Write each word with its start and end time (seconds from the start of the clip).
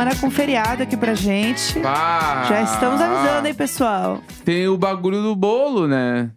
Semana 0.00 0.18
com 0.18 0.30
feriado 0.30 0.82
aqui 0.82 0.96
pra 0.96 1.12
gente. 1.12 1.78
Já 1.82 2.62
estamos 2.62 2.98
avisando, 3.02 3.46
hein, 3.46 3.52
pessoal? 3.52 4.22
Tem 4.46 4.66
o 4.66 4.78
bagulho 4.78 5.20
do 5.22 5.36
bolo, 5.36 5.86
né? 5.86 6.30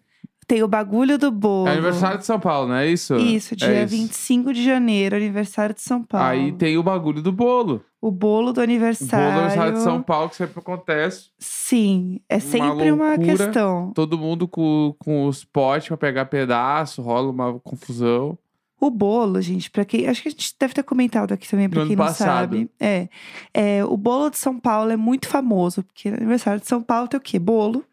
Tem 0.45 0.61
o 0.61 0.67
bagulho 0.67 1.17
do 1.17 1.31
bolo. 1.31 1.69
É 1.69 1.71
aniversário 1.71 2.17
de 2.17 2.25
São 2.25 2.37
Paulo, 2.41 2.67
não 2.67 2.75
é 2.75 2.87
isso? 2.87 3.15
Isso, 3.15 3.55
dia 3.55 3.69
é 3.69 3.83
isso. 3.85 3.95
25 3.95 4.51
de 4.51 4.65
janeiro, 4.65 5.15
aniversário 5.15 5.73
de 5.73 5.79
São 5.81 6.03
Paulo. 6.03 6.27
Aí 6.27 6.51
tem 6.51 6.77
o 6.77 6.83
bagulho 6.83 7.21
do 7.21 7.31
bolo. 7.31 7.81
O 8.01 8.11
bolo 8.11 8.51
do 8.51 8.59
O 8.59 8.63
aniversário. 8.63 9.27
bolo 9.27 9.31
do 9.33 9.39
aniversário 9.39 9.73
de 9.75 9.79
São 9.81 10.01
Paulo, 10.01 10.27
que 10.29 10.35
sempre 10.35 10.59
acontece. 10.59 11.29
Sim, 11.39 12.19
é 12.27 12.35
Uma 12.35 12.41
sempre 12.41 12.91
uma 12.91 13.07
loucura. 13.15 13.37
questão. 13.37 13.93
Todo 13.95 14.17
mundo 14.17 14.45
com, 14.45 14.93
com 14.99 15.25
os 15.25 15.45
potes 15.45 15.87
pra 15.87 15.95
pegar 15.95 16.25
pedaço, 16.25 17.01
rola 17.01 17.29
uma 17.31 17.57
confusão. 17.61 18.37
O 18.79 18.89
bolo, 18.89 19.39
gente, 19.41 19.71
pra 19.71 19.85
quem. 19.85 20.07
Acho 20.07 20.21
que 20.23 20.27
a 20.27 20.31
gente 20.31 20.53
deve 20.59 20.73
ter 20.73 20.83
comentado 20.83 21.33
aqui 21.33 21.47
também, 21.49 21.69
pra 21.69 21.81
No 21.81 21.87
quem 21.87 21.95
não 21.95 22.05
passado. 22.05 22.27
sabe. 22.27 22.69
É, 22.79 23.07
é. 23.53 23.85
O 23.85 23.95
bolo 23.95 24.29
de 24.29 24.37
São 24.37 24.59
Paulo 24.59 24.91
é 24.91 24.97
muito 24.97 25.27
famoso, 25.29 25.83
porque 25.83 26.09
no 26.11 26.17
aniversário 26.17 26.59
de 26.59 26.67
São 26.67 26.81
Paulo 26.83 27.07
tem 27.07 27.17
o 27.17 27.21
quê? 27.21 27.39
Bolo, 27.39 27.85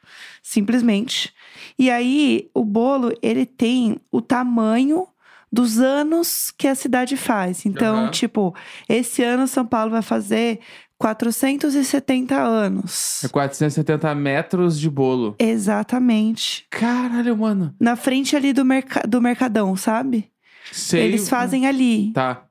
simplesmente. 0.43 1.33
E 1.79 1.88
aí, 1.91 2.51
o 2.52 2.65
bolo, 2.65 3.12
ele 3.23 3.46
tem 3.46 3.99
o 4.10 4.21
tamanho 4.21 5.07
dos 5.52 5.79
anos 5.79 6.52
que 6.57 6.66
a 6.66 6.74
cidade 6.74 7.16
faz. 7.16 7.65
Então, 7.66 7.97
Aham. 8.04 8.10
tipo, 8.10 8.54
esse 8.88 9.23
ano 9.23 9.47
São 9.47 9.65
Paulo 9.66 9.91
vai 9.93 10.02
fazer 10.02 10.59
470 10.99 12.37
anos. 12.37 13.23
É 13.24 13.29
470 13.29 14.15
metros 14.15 14.79
de 14.79 14.88
bolo. 14.91 15.35
Exatamente. 15.38 16.66
Caralho, 16.71 17.37
mano. 17.37 17.74
Na 17.80 17.97
frente 17.97 18.35
ali 18.37 18.52
do, 18.52 18.65
merca 18.65 19.07
do 19.07 19.21
Mercadão, 19.21 19.76
sabe? 19.76 20.30
Sei. 20.73 21.03
Eles 21.03 21.29
fazem 21.29 21.66
ali. 21.66 22.13
Tá. 22.13 22.47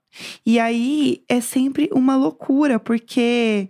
E 0.45 0.59
aí 0.59 1.23
é 1.29 1.39
sempre 1.39 1.89
uma 1.93 2.15
loucura, 2.15 2.79
porque 2.79 3.69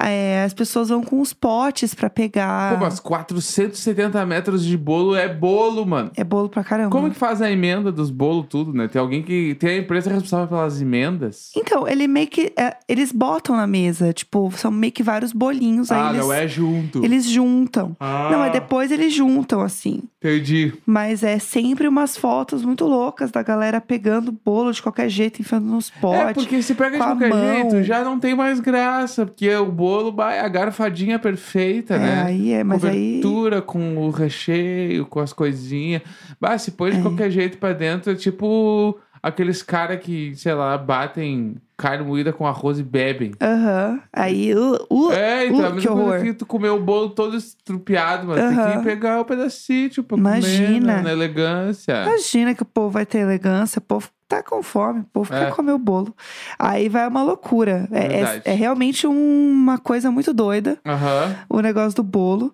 é, 0.00 0.44
as 0.44 0.54
pessoas 0.54 0.90
vão 0.90 1.02
com 1.02 1.20
os 1.20 1.32
potes 1.32 1.92
pra 1.92 2.08
pegar. 2.08 2.74
Pô, 2.74 2.84
mas 2.84 3.00
470 3.00 4.24
metros 4.26 4.64
de 4.64 4.76
bolo 4.76 5.16
é 5.16 5.28
bolo, 5.28 5.84
mano. 5.84 6.12
É 6.16 6.22
bolo 6.22 6.48
pra 6.48 6.62
caramba. 6.62 6.90
Como 6.90 7.10
que 7.10 7.16
faz 7.16 7.42
a 7.42 7.50
emenda 7.50 7.90
dos 7.90 8.08
bolos, 8.08 8.46
tudo, 8.48 8.72
né? 8.72 8.86
Tem 8.86 9.00
alguém 9.00 9.22
que. 9.22 9.56
Tem 9.56 9.70
a 9.70 9.78
empresa 9.78 10.10
responsável 10.10 10.46
pelas 10.46 10.80
emendas. 10.80 11.50
Então, 11.56 11.88
ele 11.88 12.06
meio 12.06 12.28
que. 12.28 12.52
é, 12.56 12.76
eles 12.88 13.10
botam 13.10 13.56
na 13.56 13.66
mesa, 13.66 14.12
tipo, 14.12 14.52
são 14.52 14.70
meio 14.70 14.92
que 14.92 15.02
vários 15.02 15.32
bolinhos. 15.32 15.90
aí 15.90 16.00
ah, 16.00 16.10
eles, 16.10 16.20
não 16.20 16.32
é 16.32 16.46
junto. 16.46 17.04
eles 17.04 17.24
juntam. 17.24 17.96
Ah, 17.98 18.28
Não, 18.30 18.44
é 18.44 18.50
depois 18.50 18.92
eles 18.92 19.12
juntam, 19.12 19.60
assim. 19.60 20.02
Perdi. 20.20 20.74
Mas 20.86 21.24
é 21.24 21.40
sempre 21.40 21.88
umas 21.88 22.16
fotos 22.16 22.64
muito 22.64 22.86
loucas 22.86 23.32
da 23.32 23.42
galera 23.42 23.80
pegando 23.80 24.32
bolo 24.44 24.72
de 24.72 24.80
qualquer 24.80 25.08
jeito, 25.08 25.40
enfiando 25.40 25.66
nos 25.66 25.90
potes. 25.90 26.20
É, 26.20 26.34
porque 26.34 26.62
se 26.62 26.74
pega 26.74 26.98
de 26.98 27.02
qualquer 27.02 27.30
mão. 27.30 27.54
jeito, 27.54 27.82
já 27.82 28.04
não 28.04 28.20
tem 28.20 28.34
mais 28.36 28.60
graça. 28.60 29.26
Porque 29.26 29.52
o 29.56 29.66
bolo 29.66 29.87
vai 30.14 30.38
a 30.38 30.48
garfadinha 30.48 31.18
perfeita, 31.18 31.94
É, 31.94 31.98
né? 31.98 32.22
aí 32.26 32.52
é, 32.52 32.64
mas 32.64 32.84
aí. 32.84 33.20
Cobertura 33.22 33.62
com 33.62 33.96
o 33.98 34.10
recheio, 34.10 35.06
com 35.06 35.20
as 35.20 35.32
coisinhas. 35.32 36.02
Bah, 36.40 36.56
se 36.58 36.72
põe 36.72 36.90
de 36.92 36.98
É. 36.98 37.02
qualquer 37.02 37.30
jeito 37.30 37.58
pra 37.58 37.72
dentro, 37.72 38.12
é 38.12 38.14
tipo 38.14 38.98
aqueles 39.28 39.62
caras 39.62 40.00
que, 40.00 40.34
sei 40.34 40.54
lá, 40.54 40.76
batem 40.76 41.56
carne 41.76 42.04
moída 42.04 42.32
com 42.32 42.44
arroz 42.46 42.78
e 42.78 42.82
bebem. 42.82 43.32
Aham. 43.40 44.00
Aí. 44.12 44.52
Uh, 44.54 44.76
uh, 44.90 45.12
É, 45.12 45.46
então, 45.46 45.60
uh, 45.60 45.66
a 45.66 45.70
mesma 45.70 45.80
que 45.80 45.88
horror. 45.88 46.20
que 46.22 46.32
tu 46.34 46.44
comer 46.44 46.70
o 46.70 46.80
bolo 46.80 47.10
todo 47.10 47.36
estrupiado, 47.36 48.26
mas 48.26 48.36
tem 48.36 48.58
Aham. 48.58 48.78
que 48.78 48.84
pegar 48.84 49.20
o 49.20 49.24
pedacinho 49.24 49.90
pra 50.02 50.16
comer 50.16 50.20
Imagina. 50.38 50.96
na, 50.96 51.02
na 51.02 51.12
elegância. 51.12 52.02
Imagina 52.04 52.54
que 52.54 52.62
o 52.62 52.66
povo 52.66 52.90
vai 52.90 53.06
ter 53.06 53.18
elegância, 53.18 53.78
o 53.78 53.82
povo 53.82 54.08
tá 54.26 54.42
com 54.42 54.62
fome, 54.62 55.00
o 55.00 55.04
povo 55.04 55.32
É. 55.32 55.44
quer 55.46 55.54
comer 55.54 55.72
o 55.72 55.78
bolo. 55.78 56.14
Aí 56.58 56.88
vai 56.88 57.06
uma 57.08 57.22
loucura. 57.22 57.88
É, 57.92 58.20
é, 58.22 58.42
é 58.44 58.52
realmente 58.54 59.06
uma 59.06 59.78
coisa 59.78 60.10
muito 60.10 60.34
doida 60.34 60.78
Aham. 60.84 61.34
o 61.48 61.60
negócio 61.60 61.94
do 61.96 62.02
bolo. 62.02 62.52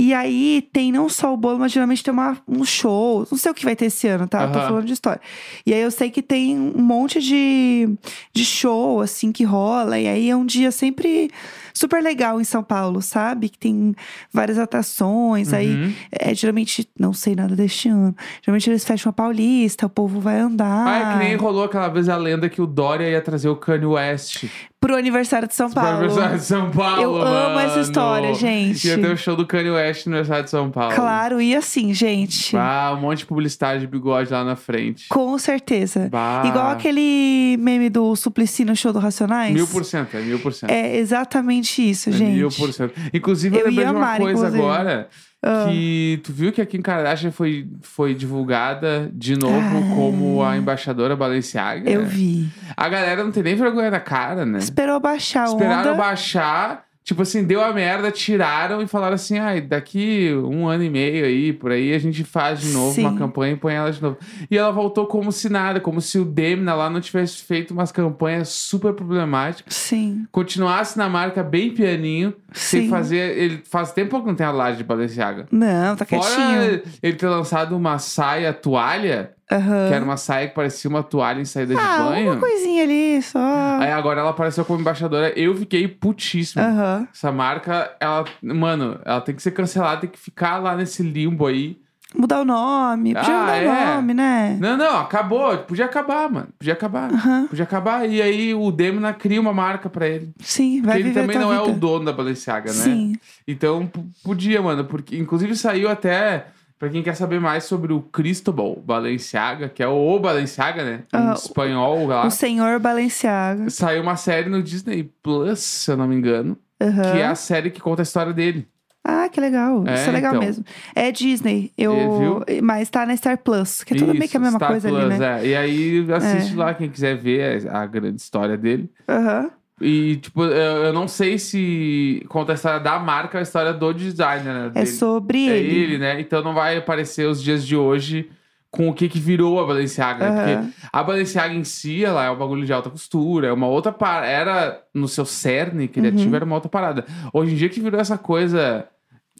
E 0.00 0.14
aí 0.14 0.68
tem 0.72 0.92
não 0.92 1.08
só 1.08 1.34
o 1.34 1.36
bolo, 1.36 1.58
mas 1.58 1.72
geralmente 1.72 2.04
tem 2.04 2.14
uma, 2.14 2.38
um 2.46 2.64
show. 2.64 3.26
Não 3.28 3.36
sei 3.36 3.50
o 3.50 3.54
que 3.54 3.64
vai 3.64 3.74
ter 3.74 3.86
esse 3.86 4.06
ano, 4.06 4.28
tá? 4.28 4.44
Eu 4.44 4.52
Tô 4.52 4.60
falando 4.60 4.84
de 4.84 4.92
história. 4.92 5.20
E 5.66 5.74
aí 5.74 5.80
eu 5.80 5.90
sei 5.90 6.08
que 6.08 6.22
tem 6.22 6.56
um 6.56 6.80
monte 6.80 7.20
de, 7.20 7.88
de 8.32 8.44
show, 8.44 9.00
assim, 9.00 9.32
que 9.32 9.42
rola. 9.42 9.98
E 9.98 10.06
aí 10.06 10.30
é 10.30 10.36
um 10.36 10.46
dia 10.46 10.70
sempre 10.70 11.32
super 11.78 12.02
legal 12.02 12.40
em 12.40 12.44
São 12.44 12.62
Paulo, 12.62 13.00
sabe? 13.00 13.48
Que 13.48 13.58
tem 13.58 13.94
várias 14.32 14.58
atrações. 14.58 15.52
Aí 15.52 15.68
Uhum. 15.74 15.92
é, 16.10 16.34
geralmente, 16.34 16.88
não 16.98 17.12
sei 17.12 17.34
nada 17.34 17.54
deste 17.54 17.88
ano. 17.88 18.14
Geralmente 18.42 18.68
eles 18.70 18.84
fecham 18.84 19.10
a 19.10 19.12
Paulista, 19.12 19.86
o 19.86 19.90
povo 19.90 20.20
vai 20.20 20.38
andar. 20.40 20.86
Ah, 20.86 20.98
é 20.98 21.12
que 21.12 21.24
nem 21.28 21.36
rolou 21.36 21.64
aquela 21.64 21.88
vez 21.88 22.08
a 22.08 22.16
lenda 22.16 22.48
que 22.48 22.60
o 22.60 22.66
Dória 22.66 23.08
ia 23.08 23.20
trazer 23.20 23.48
o 23.48 23.56
Kanye 23.56 23.86
West 23.86 24.44
Pro 24.80 24.94
aniversário 24.94 25.48
de 25.48 25.56
São 25.56 25.68
pro 25.68 25.80
Paulo. 25.82 25.98
aniversário 25.98 26.38
de 26.38 26.44
São 26.44 26.70
Paulo. 26.70 27.02
Eu 27.02 27.16
amo 27.16 27.58
essa 27.58 27.68
mano. 27.70 27.82
história, 27.82 28.34
gente. 28.34 28.86
Ia 28.86 28.96
ter 28.96 29.10
o 29.10 29.16
show 29.16 29.34
do 29.34 29.44
Kanye 29.44 29.70
West 29.70 30.06
no 30.06 30.12
aniversário 30.12 30.44
de 30.44 30.50
São 30.50 30.70
Paulo. 30.70 30.94
Claro, 30.94 31.40
e 31.42 31.52
assim, 31.56 31.92
gente. 31.92 32.56
Ah, 32.56 32.94
um 32.96 33.00
monte 33.00 33.18
de 33.18 33.26
publicidade 33.26 33.80
de 33.80 33.88
bigode 33.88 34.30
lá 34.30 34.44
na 34.44 34.54
frente. 34.54 35.08
Com 35.08 35.36
certeza. 35.36 36.08
Bah. 36.08 36.44
Igual 36.46 36.68
aquele 36.68 37.56
meme 37.58 37.90
do 37.90 38.14
Suplicy 38.14 38.64
no 38.64 38.76
show 38.76 38.92
do 38.92 39.00
Racionais. 39.00 39.52
Mil 39.52 39.66
por 39.66 39.84
cento, 39.84 40.16
é 40.16 40.20
mil 40.20 40.38
por 40.38 40.52
cento. 40.52 40.70
É 40.70 40.96
exatamente 40.96 41.67
isso, 41.76 42.08
É 42.08 42.12
gente. 42.12 42.36
Mil 42.36 42.48
por 42.50 42.72
cento. 42.72 42.94
Inclusive, 43.12 43.56
eu, 43.56 43.60
Eu 43.60 43.66
lembrei 43.68 43.84
de 43.86 43.90
uma 43.90 43.98
amar, 43.98 44.18
coisa 44.18 44.32
inclusive. 44.46 44.58
agora. 44.62 45.08
Ah. 45.42 45.66
Que 45.68 46.20
tu 46.24 46.32
viu 46.32 46.50
que 46.50 46.60
a 46.60 46.66
Kim 46.66 46.80
Kardashian 46.82 47.30
foi, 47.30 47.68
foi 47.80 48.12
divulgada 48.14 49.08
de 49.12 49.36
novo 49.38 49.54
Ah. 49.56 49.94
como 49.94 50.42
a 50.42 50.56
embaixadora 50.56 51.14
Balenciaga. 51.14 51.88
Eu 51.88 52.04
vi. 52.04 52.48
A 52.76 52.88
galera 52.88 53.22
não 53.22 53.30
tem 53.30 53.42
nem 53.44 53.54
vergonha 53.54 53.88
na 53.90 54.00
cara, 54.00 54.44
né? 54.44 54.58
Esperou 54.58 54.98
baixar 54.98 55.46
Esperaram 55.46 55.92
onda. 55.92 55.94
baixar, 55.94 56.82
tipo 57.08 57.22
assim, 57.22 57.42
deu 57.42 57.64
a 57.64 57.72
merda, 57.72 58.10
tiraram 58.10 58.82
e 58.82 58.86
falaram 58.86 59.14
assim: 59.14 59.38
ai, 59.38 59.62
daqui 59.62 60.30
um 60.44 60.68
ano 60.68 60.84
e 60.84 60.90
meio 60.90 61.24
aí, 61.24 61.54
por 61.54 61.70
aí, 61.72 61.94
a 61.94 61.98
gente 61.98 62.22
faz 62.22 62.60
de 62.60 62.68
novo 62.68 62.94
Sim. 62.94 63.06
uma 63.06 63.16
campanha 63.16 63.54
e 63.54 63.56
põe 63.56 63.72
ela 63.72 63.90
de 63.90 64.02
novo. 64.02 64.18
E 64.50 64.58
ela 64.58 64.70
voltou 64.70 65.06
como 65.06 65.32
se 65.32 65.48
nada, 65.48 65.80
como 65.80 66.02
se 66.02 66.18
o 66.18 66.24
Demna 66.24 66.74
lá 66.74 66.90
não 66.90 67.00
tivesse 67.00 67.42
feito 67.42 67.70
umas 67.70 67.90
campanhas 67.90 68.50
super 68.50 68.92
problemáticas. 68.92 69.74
Sim, 69.74 70.26
Continuasse 70.30 70.98
na 70.98 71.08
marca 71.08 71.42
bem 71.42 71.70
pianinho, 71.72 72.34
sem 72.52 72.82
sim. 72.82 72.90
fazer. 72.90 73.38
Ele 73.38 73.62
faz 73.64 73.90
tempo 73.90 74.20
que 74.20 74.26
não 74.26 74.34
tem 74.34 74.46
a 74.46 74.50
laje 74.50 74.76
de 74.76 74.84
Balenciaga. 74.84 75.46
Não, 75.50 75.96
tá 75.96 76.04
quietinho. 76.04 76.30
Fora 76.30 76.82
ele 77.02 77.16
ter 77.16 77.28
lançado 77.28 77.74
uma 77.74 77.98
saia 77.98 78.52
toalha, 78.52 79.32
Aham. 79.50 79.88
que 79.88 79.94
era 79.94 80.04
uma 80.04 80.16
saia 80.16 80.48
que 80.48 80.54
parecia 80.54 80.90
uma 80.90 81.02
toalha 81.02 81.40
em 81.40 81.44
saída 81.44 81.74
de 81.74 81.80
Ah, 81.80 82.04
banho. 82.10 82.32
uma 82.32 82.36
coisinha 82.40 82.82
ali, 82.82 83.22
só. 83.22 83.38
Aí 83.80 83.90
agora 83.90 84.20
ela 84.20 84.30
apareceu 84.30 84.64
como 84.64 84.80
embaixadora. 84.80 85.32
Eu 85.38 85.54
fiquei 85.56 85.88
putíssimo. 85.88 86.62
Aham. 86.62 87.08
Essa 87.12 87.32
marca, 87.32 87.90
ela, 87.98 88.24
mano, 88.42 89.00
ela 89.04 89.20
tem 89.20 89.34
que 89.34 89.42
ser 89.42 89.52
cancelada, 89.52 90.02
tem 90.02 90.10
que 90.10 90.18
ficar 90.18 90.58
lá 90.58 90.76
nesse 90.76 91.02
limbo 91.02 91.46
aí. 91.46 91.78
Mudar 92.16 92.40
o 92.40 92.44
nome. 92.44 93.14
Podia 93.14 93.34
Ah, 93.34 93.40
mudar 93.40 93.56
é? 93.56 93.68
o 93.68 93.94
nome, 93.96 94.14
né? 94.14 94.56
Não, 94.60 94.76
não, 94.78 94.98
acabou. 95.00 95.56
Podia 95.58 95.84
acabar, 95.84 96.30
mano. 96.30 96.48
Podia 96.58 96.72
acabar. 96.72 97.12
Aham. 97.12 97.46
Podia 97.48 97.64
acabar. 97.64 98.08
E 98.08 98.22
aí 98.22 98.54
o 98.54 98.70
Demna 98.70 99.12
cria 99.12 99.38
uma 99.38 99.52
marca 99.52 99.90
pra 99.90 100.08
ele. 100.08 100.30
Sim, 100.40 100.80
vai 100.80 100.96
Porque 100.96 101.08
ele 101.08 101.14
também 101.20 101.38
não 101.38 101.52
é 101.52 101.58
vida. 101.60 101.70
o 101.70 101.74
dono 101.74 102.06
da 102.06 102.12
Balenciaga, 102.12 102.72
né? 102.72 102.78
Sim. 102.78 103.14
Então 103.46 103.90
podia, 104.24 104.62
mano. 104.62 104.86
Porque 104.86 105.18
inclusive 105.18 105.54
saiu 105.54 105.90
até. 105.90 106.46
Pra 106.78 106.88
quem 106.88 107.02
quer 107.02 107.14
saber 107.16 107.40
mais 107.40 107.64
sobre 107.64 107.92
o 107.92 108.00
Cristobal 108.00 108.76
Balenciaga, 108.76 109.68
que 109.68 109.82
é 109.82 109.88
o 109.88 110.18
Balenciaga, 110.20 110.84
né? 110.84 111.00
Em 111.12 111.16
Ah, 111.30 111.34
espanhol 111.36 112.06
lá. 112.06 112.24
O 112.26 112.30
senhor 112.30 112.78
Balenciaga. 112.78 113.68
Saiu 113.68 114.02
uma 114.02 114.14
série 114.16 114.48
no 114.48 114.62
Disney 114.62 115.10
Plus, 115.22 115.58
se 115.58 115.90
eu 115.90 115.96
não 115.96 116.06
me 116.06 116.14
engano, 116.14 116.56
Aham. 116.80 117.02
que 117.02 117.18
é 117.18 117.26
a 117.26 117.34
série 117.34 117.70
que 117.70 117.80
conta 117.80 118.02
a 118.02 118.04
história 118.04 118.32
dele. 118.32 118.68
Ah, 119.02 119.28
que 119.28 119.40
legal. 119.40 119.84
É, 119.88 119.94
Isso 119.94 120.08
é 120.08 120.12
legal 120.12 120.34
então. 120.34 120.44
mesmo. 120.46 120.64
É 120.94 121.10
Disney. 121.10 121.72
Eu... 121.78 122.44
É, 122.46 122.60
Mas 122.60 122.90
tá 122.90 123.06
na 123.06 123.16
Star 123.16 123.38
Plus, 123.38 123.82
que 123.82 123.94
é 123.94 123.96
tudo 123.96 124.12
meio 124.14 124.28
que 124.28 124.36
a 124.36 124.40
mesma 124.40 124.58
Star 124.58 124.68
coisa 124.70 124.88
Plus, 124.88 125.00
ali, 125.02 125.18
né? 125.18 125.40
é. 125.42 125.46
E 125.46 125.56
aí 125.56 126.06
assiste 126.12 126.52
É. 126.52 126.56
lá 126.56 126.74
quem 126.74 126.90
quiser 126.90 127.16
ver 127.16 127.66
a, 127.68 127.80
a 127.80 127.86
grande 127.86 128.20
história 128.20 128.56
dele. 128.56 128.88
Aham. 129.08 129.50
E, 129.80 130.16
tipo, 130.16 130.42
eu, 130.44 130.84
eu 130.86 130.92
não 130.92 131.06
sei 131.06 131.38
se 131.38 132.24
conta 132.28 132.52
a 132.52 132.54
história 132.54 132.80
da 132.80 132.98
marca 132.98 133.36
ou 133.36 133.40
a 133.40 133.42
história 133.42 133.72
do 133.72 133.92
designer, 133.92 134.52
né? 134.54 134.66
É 134.66 134.70
dele. 134.70 134.86
sobre 134.86 135.48
É 135.48 135.56
ele. 135.58 135.76
ele, 135.82 135.98
né? 135.98 136.20
Então 136.20 136.42
não 136.42 136.54
vai 136.54 136.76
aparecer 136.76 137.28
os 137.28 137.42
dias 137.42 137.64
de 137.66 137.76
hoje 137.76 138.30
com 138.70 138.88
o 138.88 138.92
que 138.92 139.08
que 139.08 139.18
virou 139.18 139.58
a 139.60 139.66
Balenciaga, 139.66 140.28
né? 140.30 140.54
Aham. 140.56 140.62
Porque 140.64 140.74
a 140.92 141.02
Balenciaga 141.02 141.54
em 141.54 141.64
si, 141.64 142.04
ela 142.04 142.24
é 142.24 142.30
um 142.30 142.36
bagulho 142.36 142.66
de 142.66 142.72
alta 142.72 142.90
costura, 142.90 143.46
é 143.48 143.52
uma 143.52 143.66
outra 143.68 143.92
parada. 143.92 144.26
Era 144.26 144.82
no 144.92 145.08
seu 145.08 145.24
cerne 145.24 145.88
criativo, 145.88 146.28
Uhum. 146.30 146.34
era 146.36 146.44
uma 146.44 146.54
outra 146.56 146.68
parada. 146.68 147.04
Hoje 147.32 147.52
em 147.52 147.56
dia 147.56 147.68
que 147.68 147.80
virou 147.80 148.00
essa 148.00 148.18
coisa 148.18 148.84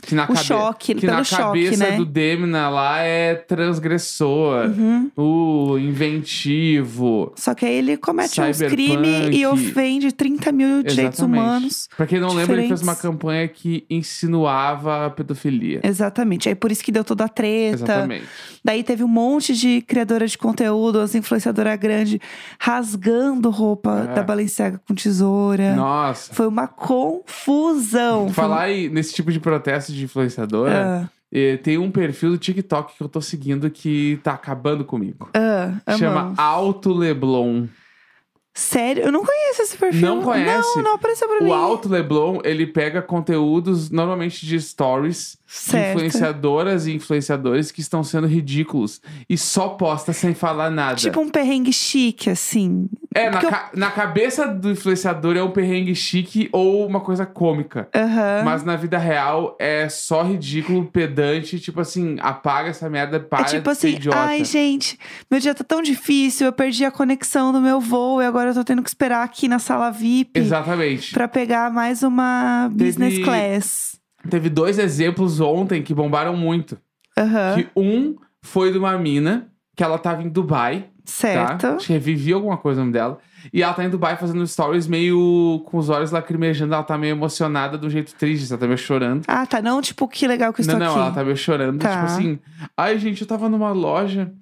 Que 0.01 0.15
na 0.15 0.25
O 0.25 0.29
cabe- 0.29 0.39
choque, 0.45 0.95
que 0.95 1.07
na 1.07 1.25
choque, 1.25 1.43
cabeça 1.43 1.91
né? 1.91 1.97
do 1.97 2.05
Demna 2.07 2.69
lá 2.71 3.01
é 3.01 3.35
transgressor, 3.35 4.67
Uhum. 4.67 5.11
o 5.17 5.79
inventivo. 5.79 7.33
Só 7.37 7.55
que 7.55 7.67
aí 7.67 7.75
ele 7.75 7.97
comete 7.97 8.41
uns 8.41 8.57
Cyberpunk. 8.57 8.71
crimes 8.97 9.37
e 9.37 9.47
ofende 9.47 10.13
30 10.13 10.53
mil 10.53 10.83
direitos 10.83 11.19
Exatamente. 11.19 11.41
humanos. 11.43 11.89
Pra 11.97 12.07
quem 12.07 12.21
não 12.21 12.29
lembra, 12.29 12.57
ele 12.57 12.69
fez 12.69 12.81
diferentes. 12.81 12.83
uma 12.83 12.95
campanha 12.97 13.49
que 13.49 13.85
insinuava 13.91 15.07
a 15.07 15.11
pedofilia. 15.11 15.81
Exatamente. 15.83 16.49
Aí 16.49 16.55
por 16.55 16.71
isso 16.73 16.83
que 16.83 16.93
deu 16.93 17.05
toda 17.05 17.25
a 17.25 17.29
treta. 17.29 17.75
Exatamente. 17.75 18.25
Daí 18.65 18.83
teve 18.83 19.03
um 19.05 19.09
monte 19.09 19.55
de 19.55 19.81
criadora 19.83 20.27
de 20.27 20.37
conteúdo, 20.39 21.01
as 21.01 21.15
influenciadoras 21.15 21.79
grandes, 21.79 22.19
rasgando 22.59 23.51
roupa 23.51 24.09
É. 24.11 24.15
da 24.15 24.23
Balenciaga 24.23 24.81
com 24.87 24.95
tesoura. 24.95 25.75
Nossa. 25.75 26.33
Foi 26.35 26.47
uma 26.47 26.67
confusão. 26.69 28.29
Falar 28.31 28.63
aí 28.63 28.89
nesse 28.89 29.15
tipo 29.15 29.33
de 29.33 29.41
protesto 29.41 29.88
de 29.95 30.05
influenciadora, 30.05 31.05
Ah, 31.05 31.09
eh, 31.33 31.57
tem 31.59 31.79
um 31.79 31.91
perfil 31.91 32.31
do 32.31 32.39
TikTok 32.39 32.97
que 32.97 33.03
eu 33.03 33.09
tô 33.09 33.21
seguindo 33.21 33.71
que 33.71 34.19
tá 34.23 34.33
acabando 34.33 34.85
comigo. 34.85 35.31
ah, 35.35 35.97
Chama. 35.97 36.35
Alto 36.37 36.93
Leblon. 36.93 37.67
Sério? 38.59 39.05
Eu 39.05 39.13
não 39.13 39.25
conheço 39.25 39.63
esse 39.63 39.77
perfil. 39.77 40.01
Não 40.17 40.21
conhece? 40.23 40.77
Não, 40.77 40.83
não 40.83 40.95
apareceu 40.95 41.29
pra 41.29 41.41
mim. 41.41 41.49
O 41.49 41.55
Alto 41.55 41.89
Leblon, 41.89 42.41
ele 42.45 42.67
pega 42.67 43.01
conteúdos 43.01 43.89
normalmente 43.91 44.45
de 44.45 44.61
stories 44.61 45.39
de 45.47 45.55
Certo. 45.55 45.97
influenciadoras 45.97 46.87
e 46.87 46.93
influenciadores 46.93 47.71
que 47.71 47.81
estão 47.81 48.03
sendo 48.05 48.27
ridículos 48.27 49.01
e 49.31 49.39
só 49.39 49.69
posta 49.71 50.13
sem 50.13 50.35
falar 50.35 50.71
nada. 50.71 50.97
Tipo 50.97 51.21
um 51.21 51.29
perrengue 51.31 51.73
chique, 51.73 52.29
assim. 52.29 52.87
é, 53.15 53.31
na, 53.31 53.43
eu- 53.43 53.49
ca- 53.49 53.71
na 53.75 53.91
cabeça 53.91 54.47
do 54.47 54.71
influenciador 54.71 55.37
é 55.37 55.43
um 55.43 55.51
perrengue 55.51 55.95
chique 55.95 56.49
ou 56.53 56.87
uma 56.87 57.01
coisa 57.01 57.25
cômica. 57.25 57.89
Aham. 57.95 58.43
Mas 58.45 58.63
na 58.65 58.77
vida 58.77 58.99
real 58.99 59.57
é 59.59 59.89
só 59.89 60.23
ridículo, 60.23 60.85
pedante, 60.85 61.59
tipo 61.59 61.81
assim, 61.81 62.17
apaga 62.21 62.69
essa 62.71 62.91
merda, 62.91 63.19
para 63.19 63.43
É 63.43 63.45
tipo 63.45 63.63
de 63.65 63.71
assim, 63.71 63.89
idiota. 63.95 64.19
ai 64.19 64.45
gente, 64.45 64.99
meu 65.31 65.41
dia 65.41 65.55
tá 65.55 65.65
tão 65.65 65.81
difícil, 65.81 66.47
eu 66.47 66.53
perdi 66.53 66.85
a 66.85 66.91
conexão 66.91 67.53
do 67.53 67.61
meu 67.61 67.81
voo 67.81 68.21
e 68.21 68.27
agora 68.27 68.48
eu 68.49 68.55
tô 68.55 68.65
tendo 68.65 68.83
que 68.83 68.89
esperar 68.89 69.23
aqui 69.25 69.47
na 69.49 69.59
sala 69.59 69.91
VIP 69.91 70.39
Exatamente. 70.41 71.13
pra 71.13 71.29
pegar 71.29 71.71
mais 71.71 72.03
uma 72.03 72.69
business 72.73 73.15
Teve- 73.15 73.25
class. 73.25 73.99
Teve 74.29 74.49
dois 74.51 74.79
exemplos 74.79 75.41
ontem 75.41 75.83
que 75.83 75.95
bombaram 75.95 76.37
muito. 76.37 76.77
Aham. 77.17 77.55
Que 77.57 77.69
um 77.77 78.17
foi 78.43 78.73
de 78.73 78.79
uma 78.79 78.97
mina 78.99 79.49
que 79.77 79.83
ela 79.83 79.97
tava 79.99 80.23
em 80.23 80.29
Dubai, 80.29 80.87
Certo. 81.05 81.61
tá? 81.61 81.75
Acho 81.77 81.87
que 81.87 81.93
revivi 81.93 82.33
alguma 82.33 82.57
coisa 82.57 82.81
o 82.81 82.85
nome 82.85 82.93
dela. 82.93 83.19
E 83.53 83.63
ela 83.63 83.73
tá 83.73 83.85
em 83.85 83.89
Dubai 83.89 84.17
fazendo 84.17 84.45
stories 84.47 84.89
meio 84.89 85.63
com 85.67 85.79
os 85.79 85.89
olhos 85.89 86.11
lacrimejando. 86.11 86.75
Ela 86.75 86.83
tá 86.83 86.99
meio 86.99 87.13
emocionada 87.13 87.79
um 87.87 87.89
jeito 87.89 88.13
triste, 88.17 88.51
ela 88.51 88.59
tá 88.61 88.67
meio 88.67 88.77
chorando. 88.77 89.23
Ah, 89.29 89.47
tá. 89.47 89.63
Não, 89.63 89.81
tipo, 89.81 90.07
que 90.09 90.27
legal 90.27 90.53
que 90.53 90.61
eu 90.63 90.67
não, 90.67 90.75
estou 90.75 90.85
não, 90.87 90.95
aqui. 90.95 91.01
ela 91.07 91.15
tá 91.15 91.25
meio 91.25 91.37
chorando. 91.37 91.79
Tá. 91.79 91.89
Tipo 91.91 92.05
assim, 92.05 92.39
ai 92.77 92.99
gente, 92.99 93.21
eu 93.23 93.27
tava 93.29 93.49
numa 93.49 93.71
loja. 93.71 94.33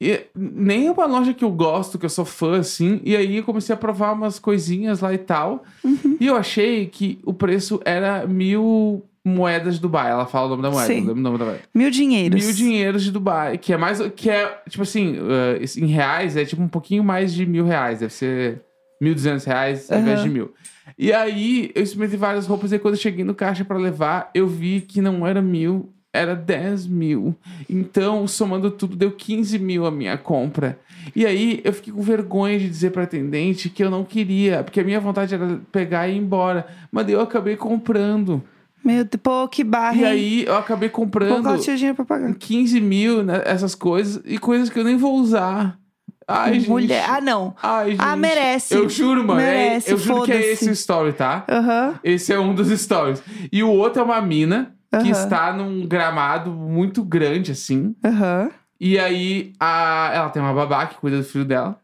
E 0.00 0.26
nem 0.34 0.86
é 0.86 0.92
uma 0.92 1.06
loja 1.06 1.34
que 1.34 1.44
eu 1.44 1.50
gosto, 1.50 1.98
que 1.98 2.06
eu 2.06 2.10
sou 2.10 2.24
fã, 2.24 2.60
assim. 2.60 3.00
E 3.04 3.16
aí 3.16 3.38
eu 3.38 3.44
comecei 3.44 3.74
a 3.74 3.78
provar 3.78 4.12
umas 4.12 4.38
coisinhas 4.38 5.00
lá 5.00 5.12
e 5.12 5.18
tal. 5.18 5.64
Uhum. 5.82 6.16
E 6.20 6.26
eu 6.26 6.36
achei 6.36 6.86
que 6.86 7.18
o 7.24 7.34
preço 7.34 7.80
era 7.84 8.26
mil 8.26 9.04
moedas 9.24 9.74
de 9.74 9.80
Dubai. 9.80 10.10
Ela 10.10 10.26
fala 10.26 10.46
o 10.46 10.50
nome 10.50 10.62
da 10.62 10.70
moeda. 10.70 10.86
Sim. 10.86 11.08
o 11.08 11.14
nome 11.14 11.38
da 11.38 11.44
moeda. 11.44 11.60
Mil 11.74 11.90
dinheiros. 11.90 12.44
Mil 12.44 12.54
dinheiros 12.54 13.02
de 13.02 13.10
Dubai. 13.10 13.58
Que 13.58 13.72
é 13.72 13.76
mais. 13.76 14.00
Que 14.14 14.30
é, 14.30 14.62
tipo 14.68 14.82
assim, 14.82 15.16
eh, 15.16 15.64
em 15.76 15.86
reais, 15.86 16.36
é 16.36 16.44
tipo 16.44 16.62
um 16.62 16.68
pouquinho 16.68 17.02
mais 17.02 17.34
de 17.34 17.44
mil 17.44 17.64
reais. 17.64 17.98
Deve 17.98 18.12
ser 18.12 18.62
mil 19.00 19.14
duzentos 19.14 19.44
reais 19.44 19.90
ao 19.90 19.98
invés 19.98 20.22
de 20.22 20.28
mil. 20.28 20.52
E 20.96 21.12
aí, 21.12 21.70
eu 21.74 21.82
experimentei 21.82 22.18
várias 22.18 22.46
roupas. 22.46 22.72
E 22.72 22.78
quando 22.78 22.94
eu 22.94 23.00
cheguei 23.00 23.24
no 23.24 23.34
caixa 23.34 23.64
pra 23.64 23.76
levar, 23.76 24.30
eu 24.34 24.46
vi 24.46 24.80
que 24.80 25.00
não 25.00 25.26
era 25.26 25.42
mil, 25.42 25.92
era 26.18 26.34
10 26.34 26.86
mil. 26.86 27.34
Então, 27.68 28.26
somando 28.26 28.70
tudo, 28.70 28.96
deu 28.96 29.12
15 29.12 29.58
mil 29.58 29.86
a 29.86 29.90
minha 29.90 30.16
compra. 30.18 30.78
E 31.14 31.24
aí, 31.24 31.60
eu 31.64 31.72
fiquei 31.72 31.92
com 31.92 32.02
vergonha 32.02 32.58
de 32.58 32.68
dizer 32.68 32.90
pra 32.90 33.04
atendente 33.04 33.70
que 33.70 33.82
eu 33.82 33.90
não 33.90 34.04
queria, 34.04 34.62
porque 34.62 34.80
a 34.80 34.84
minha 34.84 35.00
vontade 35.00 35.34
era 35.34 35.60
pegar 35.72 36.08
e 36.08 36.14
ir 36.14 36.18
embora. 36.18 36.66
Mas 36.92 37.08
eu 37.08 37.20
acabei 37.20 37.56
comprando. 37.56 38.42
Meu 38.84 39.04
Deus, 39.04 39.20
pô, 39.22 39.48
que 39.48 39.64
barra. 39.64 39.96
E 39.96 39.98
hein? 40.00 40.04
aí, 40.06 40.44
eu 40.44 40.56
acabei 40.56 40.88
Pô, 40.88 40.96
comprando. 40.96 41.46
ela 41.48 41.58
tinha 41.58 41.76
dinheiro 41.76 41.96
pra 41.96 42.04
pagar. 42.04 42.34
15 42.34 42.80
mil, 42.80 43.22
né, 43.22 43.42
essas 43.44 43.74
coisas, 43.74 44.22
e 44.24 44.38
coisas 44.38 44.70
que 44.70 44.78
eu 44.78 44.84
nem 44.84 44.96
vou 44.96 45.16
usar. 45.16 45.78
Ai, 46.26 46.54
gente. 46.60 46.68
Mulher. 46.68 47.04
Ah, 47.08 47.20
não. 47.22 47.54
Ai, 47.62 47.92
gente. 47.92 48.00
Ah, 48.00 48.14
merece. 48.14 48.74
Eu 48.74 48.86
juro, 48.88 49.26
mano. 49.26 49.40
é- 49.40 49.44
Merece, 49.44 49.90
eu 49.92 49.96
juro 49.98 50.22
que 50.24 50.32
é 50.32 50.52
esse 50.52 50.68
o 50.68 50.72
story, 50.72 51.14
tá? 51.14 51.44
Aham. 51.48 51.98
Esse 52.04 52.32
é 52.34 52.38
um 52.38 52.54
dos 52.54 52.68
stories. 52.68 53.22
E 53.50 53.62
o 53.62 53.70
outro 53.70 54.02
é 54.02 54.04
uma 54.04 54.20
mina 54.20 54.74
que 54.90 54.96
Aham. 54.96 55.10
está 55.10 55.52
num 55.52 55.86
gramado 55.86 56.50
muito 56.50 57.02
grande, 57.04 57.52
assim. 57.52 57.94
Aham. 58.04 58.50
E 58.80 58.98
aí, 58.98 59.52
a... 59.58 60.10
ela 60.14 60.28
tem 60.30 60.40
uma 60.40 60.54
babá 60.54 60.86
que 60.86 60.96
cuida 60.96 61.18
do 61.18 61.24
filho 61.24 61.44
dela. 61.44 61.78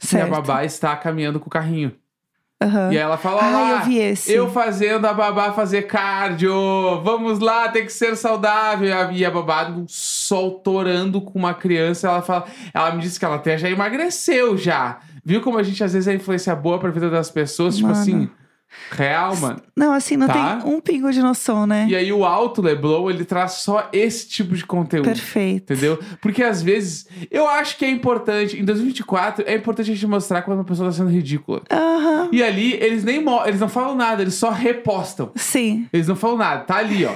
E 0.00 0.04
a 0.04 0.06
Certo. 0.06 0.30
babá 0.30 0.64
está 0.64 0.94
caminhando 0.96 1.40
com 1.40 1.46
o 1.46 1.50
carrinho. 1.50 1.92
Aham. 2.60 2.86
E 2.92 2.96
aí 2.96 3.02
ela 3.02 3.16
fala: 3.16 3.40
Ah, 3.42 3.48
Olá, 3.48 3.70
eu 3.70 3.80
vi 3.84 3.98
esse. 3.98 4.32
eu 4.32 4.50
fazendo 4.50 5.06
a 5.06 5.12
babá 5.14 5.52
fazer 5.52 5.82
cardio. 5.82 6.52
Vamos 7.02 7.38
lá, 7.38 7.68
tem 7.68 7.84
que 7.86 7.92
ser 7.92 8.16
saudável. 8.16 8.88
E 9.12 9.24
a- 9.24 9.30
babá 9.30 9.68
no 9.68 9.86
sol 9.88 10.58
torando 10.60 11.20
com 11.20 11.38
uma 11.38 11.54
criança. 11.54 12.08
Ela 12.08 12.22
fala, 12.22 12.46
ela 12.74 12.90
me 12.92 13.00
disse 13.00 13.18
que 13.18 13.24
ela 13.24 13.36
até 13.36 13.56
já 13.56 13.70
emagreceu 13.70 14.56
já. 14.56 14.98
Viu 15.24 15.40
como 15.40 15.58
a 15.58 15.62
gente 15.62 15.82
às 15.84 15.92
vezes 15.92 16.08
é 16.08 16.14
influência 16.14 16.54
boa 16.56 16.78
pra 16.78 16.90
vida 16.90 17.08
das 17.10 17.30
pessoas? 17.30 17.76
Tipo 17.76 17.88
Mano. 17.88 18.00
assim, 18.00 18.30
real, 18.90 19.36
mano. 19.36 19.60
Não, 19.76 19.92
assim, 19.92 20.16
não 20.16 20.26
Tá. 20.26 20.56
tem 20.60 20.72
um 20.72 20.80
pingo 20.80 21.10
de 21.12 21.20
noção, 21.20 21.66
né? 21.66 21.86
E 21.88 21.96
aí 21.96 22.12
o 22.12 22.24
Alto 22.24 22.60
Leblon, 22.62 23.10
ele 23.10 23.24
traz 23.24 23.52
só 23.52 23.88
esse 23.92 24.28
tipo 24.28 24.54
de 24.54 24.64
conteúdo. 24.64 25.04
Perfeito. 25.06 25.72
Entendeu? 25.72 25.98
Porque 26.20 26.42
às 26.42 26.62
vezes, 26.62 27.06
eu 27.30 27.48
acho 27.48 27.76
que 27.76 27.84
é 27.84 27.90
importante, 27.90 28.58
em 28.58 28.64
2024, 28.64 29.44
é 29.46 29.54
importante 29.54 29.90
a 29.90 29.94
gente 29.94 30.06
mostrar 30.06 30.42
quando 30.42 30.58
uma 30.58 30.64
pessoa 30.64 30.88
tá 30.90 30.96
sendo 30.96 31.10
ridícula. 31.10 31.62
Aham. 31.70 32.28
E 32.32 32.42
ali, 32.42 32.74
eles 32.74 33.04
nem 33.04 33.24
eles 33.46 33.60
não 33.60 33.68
falam 33.68 33.94
nada, 33.94 34.22
eles 34.22 34.34
só 34.34 34.50
repostam. 34.50 35.30
Sim. 35.36 35.86
Eles 35.92 36.06
não 36.08 36.16
falam 36.16 36.36
nada, 36.38 36.64
tá 36.64 36.76
ali, 36.76 37.04
ó. 37.04 37.12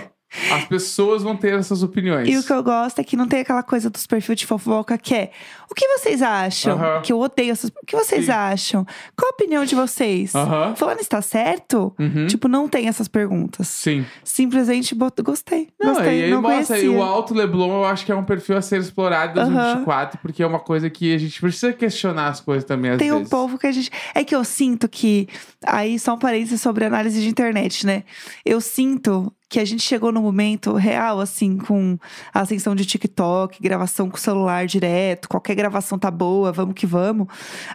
As 0.53 0.65
pessoas 0.65 1.23
vão 1.23 1.37
ter 1.37 1.55
essas 1.55 1.83
opiniões. 1.83 2.29
E 2.29 2.37
o 2.39 2.43
que 2.43 2.53
eu 2.53 2.63
gosto 2.63 2.99
é 3.01 3.05
que 3.05 3.17
não 3.17 3.27
tem 3.29 3.41
aquela 3.41 3.63
coisa 3.63 3.91
dos 3.91 4.07
perfis 4.07 4.37
de 4.37 4.47
fofoca 4.47 4.97
que 4.97 5.15
é 5.15 5.31
o 5.71 5.75
que 5.75 5.87
vocês 5.89 6.21
acham? 6.21 6.75
Aham. 6.75 7.01
Que 7.03 7.13
eu 7.13 7.19
odeio 7.19 7.51
essas. 7.53 7.71
O 7.71 7.87
que 7.87 7.97
vocês 7.97 8.27
Sim. 8.27 8.31
acham? 8.31 8.87
Qual 9.17 9.31
a 9.31 9.35
opinião 9.35 9.65
de 9.65 9.75
vocês? 9.75 10.35
Aham. 10.35 10.75
Fulano 10.77 11.01
está 11.01 11.23
certo? 11.23 11.95
Uhum. 11.99 12.27
Tipo, 12.27 12.47
não 12.47 12.69
tem 12.69 12.89
essas 12.89 13.09
perguntas. 13.09 13.69
Sim. 13.69 14.05
Simplesmente 14.23 14.95
boto, 14.95 15.23
gostei. 15.23 15.69
Não, 15.81 15.95
gostei. 15.95 16.21
e 16.21 16.25
aí 16.25 16.31
não 16.31 16.43
mostra, 16.43 16.79
e 16.79 16.83
conhecia. 16.83 16.91
o 16.93 17.03
Alto 17.03 17.33
Leblon 17.35 17.71
eu 17.73 17.85
acho 17.87 18.05
que 18.05 18.13
é 18.13 18.15
um 18.15 18.25
perfil 18.25 18.57
a 18.57 18.63
ser 18.63 18.81
explorado 18.81 19.39
em 19.39 19.43
Aham. 19.43 19.53
2024, 19.53 20.19
porque 20.21 20.43
é 20.43 20.47
uma 20.47 20.61
coisa 20.61 20.91
que 20.91 21.15
a 21.15 21.19
gente 21.19 21.41
precisa 21.41 21.73
questionar 21.73 22.29
as 22.29 22.41
coisas 22.41 22.65
também 22.65 22.91
às 22.91 22.99
Tem 22.99 23.11
um 23.13 23.17
vezes. 23.19 23.31
povo 23.31 23.59
que 23.59 23.67
a 23.67 23.73
gente. 23.73 23.91
É 24.15 24.23
que 24.25 24.35
eu 24.35 24.45
sinto 24.45 24.89
que. 24.89 25.27
Aí, 25.67 25.99
só 25.99 26.15
um 26.15 26.19
parênteses 26.19 26.61
sobre 26.61 26.85
análise 26.85 27.21
de 27.21 27.29
internet, 27.29 27.87
né? 27.87 28.05
Eu 28.45 28.61
sinto 28.61 29.33
que 29.53 29.61
a 29.61 29.67
gente 29.67 29.83
chegou 29.83 30.11
no 30.11 30.23
momento 30.23 30.73
real, 30.73 31.21
assim, 31.21 31.59
com 31.59 31.99
a 32.33 32.41
ascensão 32.41 32.75
de 32.75 32.87
TikTok, 32.87 33.63
gravação 33.63 34.09
com 34.09 34.17
celular 34.17 34.65
direto, 34.65 35.29
qualquer 35.29 35.55
gravação 35.55 35.99
tá 35.99 36.11
boa, 36.11 36.51
vamos 36.51 36.75
que 36.75 36.87
vamos. 36.87 37.27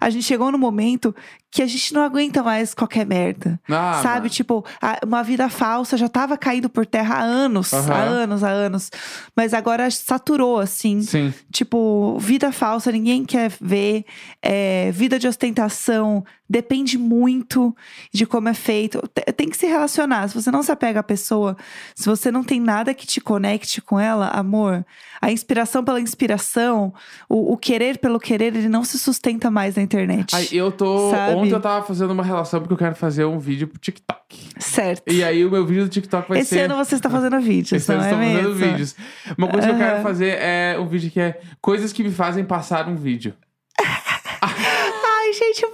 A 0.02 0.10
gente 0.10 0.26
chegou 0.26 0.52
no 0.52 0.58
momento 0.58 1.16
que 1.52 1.62
a 1.62 1.68
gente 1.68 1.94
não 1.94 2.02
aguenta 2.02 2.42
mais 2.42 2.74
qualquer 2.74 3.06
merda. 3.06 3.60
Ah, 3.70 4.00
Sabe? 4.02 4.16
mano. 4.22 4.30
Tipo, 4.30 4.66
a- 4.82 5.00
uma 5.06 5.22
vida 5.24 5.48
falsa 5.50 5.96
já 5.96 6.10
tava 6.10 6.36
caindo 6.36 6.68
por 6.68 6.84
terra 6.86 7.18
há 7.18 7.22
anos, 7.22 7.72
Aham. 7.72 7.94
há 7.94 7.98
anos, 8.00 8.44
há 8.44 8.50
anos. 8.50 8.92
Mas 9.36 9.54
agora 9.54 9.90
saturou, 9.92 10.60
assim. 10.60 11.02
Sim. 11.04 11.32
Tipo, 11.52 12.18
vida 12.20 12.52
falsa, 12.52 12.92
ninguém 12.92 13.24
quer 13.24 13.52
ver. 13.62 14.04
É, 14.42 14.90
vida 14.92 15.20
de 15.20 15.28
ostentação 15.28 16.24
depende 16.50 16.98
muito 16.98 17.76
de 18.14 18.26
como 18.26 18.50
é 18.50 18.54
feito. 18.54 19.02
Te- 19.14 19.32
Tem 19.34 19.48
que 19.50 19.58
se 19.58 19.68
relacionar. 19.68 20.28
Se 20.30 20.36
você 20.42 20.50
não 20.52 20.64
se 20.64 20.72
apega 20.72 21.00
à 21.00 21.04
pessoa, 21.04 21.56
se 21.96 22.06
você 22.06 22.32
não 22.32 22.44
tem 22.44 22.60
nada 22.60 22.94
que 22.94 23.06
te 23.06 23.20
conecte 23.20 23.82
com 23.82 24.00
ela, 24.00 24.28
amor, 24.30 24.86
a 25.22 25.32
inspiração 25.32 25.84
pela 25.84 26.00
inspiração, 26.00 26.94
o, 27.28 27.54
o 27.54 27.58
querer 27.58 27.98
pelo 27.98 28.20
querer, 28.20 28.56
ele 28.56 28.70
não 28.70 28.84
se 28.84 28.98
sustenta 29.00 29.50
mais 29.50 29.76
na 29.76 29.82
internet. 29.82 30.36
Aí 30.36 30.50
eu 30.52 30.72
tô. 30.72 31.12
Sabe? 31.12 31.36
Ontem 31.36 31.52
eu 31.52 31.60
tava 31.60 31.86
fazendo 31.86 32.12
uma 32.12 32.24
relação 32.24 32.60
porque 32.60 32.74
eu 32.74 32.78
quero 32.78 32.96
fazer 32.96 33.26
um 33.26 33.40
vídeo 33.40 33.68
pro 33.68 33.80
TikTok. 33.80 34.38
certo. 34.60 35.12
E 35.12 35.24
aí 35.24 35.46
o 35.46 35.52
meu 35.52 35.66
vídeo 35.66 35.84
do 35.84 35.90
TikTok 35.90 36.30
vai 36.30 36.40
Esse 36.40 36.56
ser. 36.56 36.62
ano 36.62 36.76
você 36.76 36.96
está 36.96 37.10
fazendo 37.10 37.40
vídeos, 37.40 37.82
Esse 37.82 37.92
ano 37.92 38.04
é 38.04 38.12
estou 38.12 38.20
fazendo 38.20 38.56
vídeos. 38.56 38.96
Uma 39.38 39.48
coisa 39.48 39.68
que 39.68 39.74
eu 39.74 39.78
quero 39.78 40.04
fazer 40.04 40.38
é 40.40 40.78
um 40.80 40.88
vídeo 40.88 41.12
que 41.12 41.20
é 41.20 41.40
coisas 41.62 41.92
que 41.94 42.04
me 42.04 42.12
fazem 42.12 42.44
passar 42.44 42.88
um 42.88 42.96
vídeo. 42.96 43.34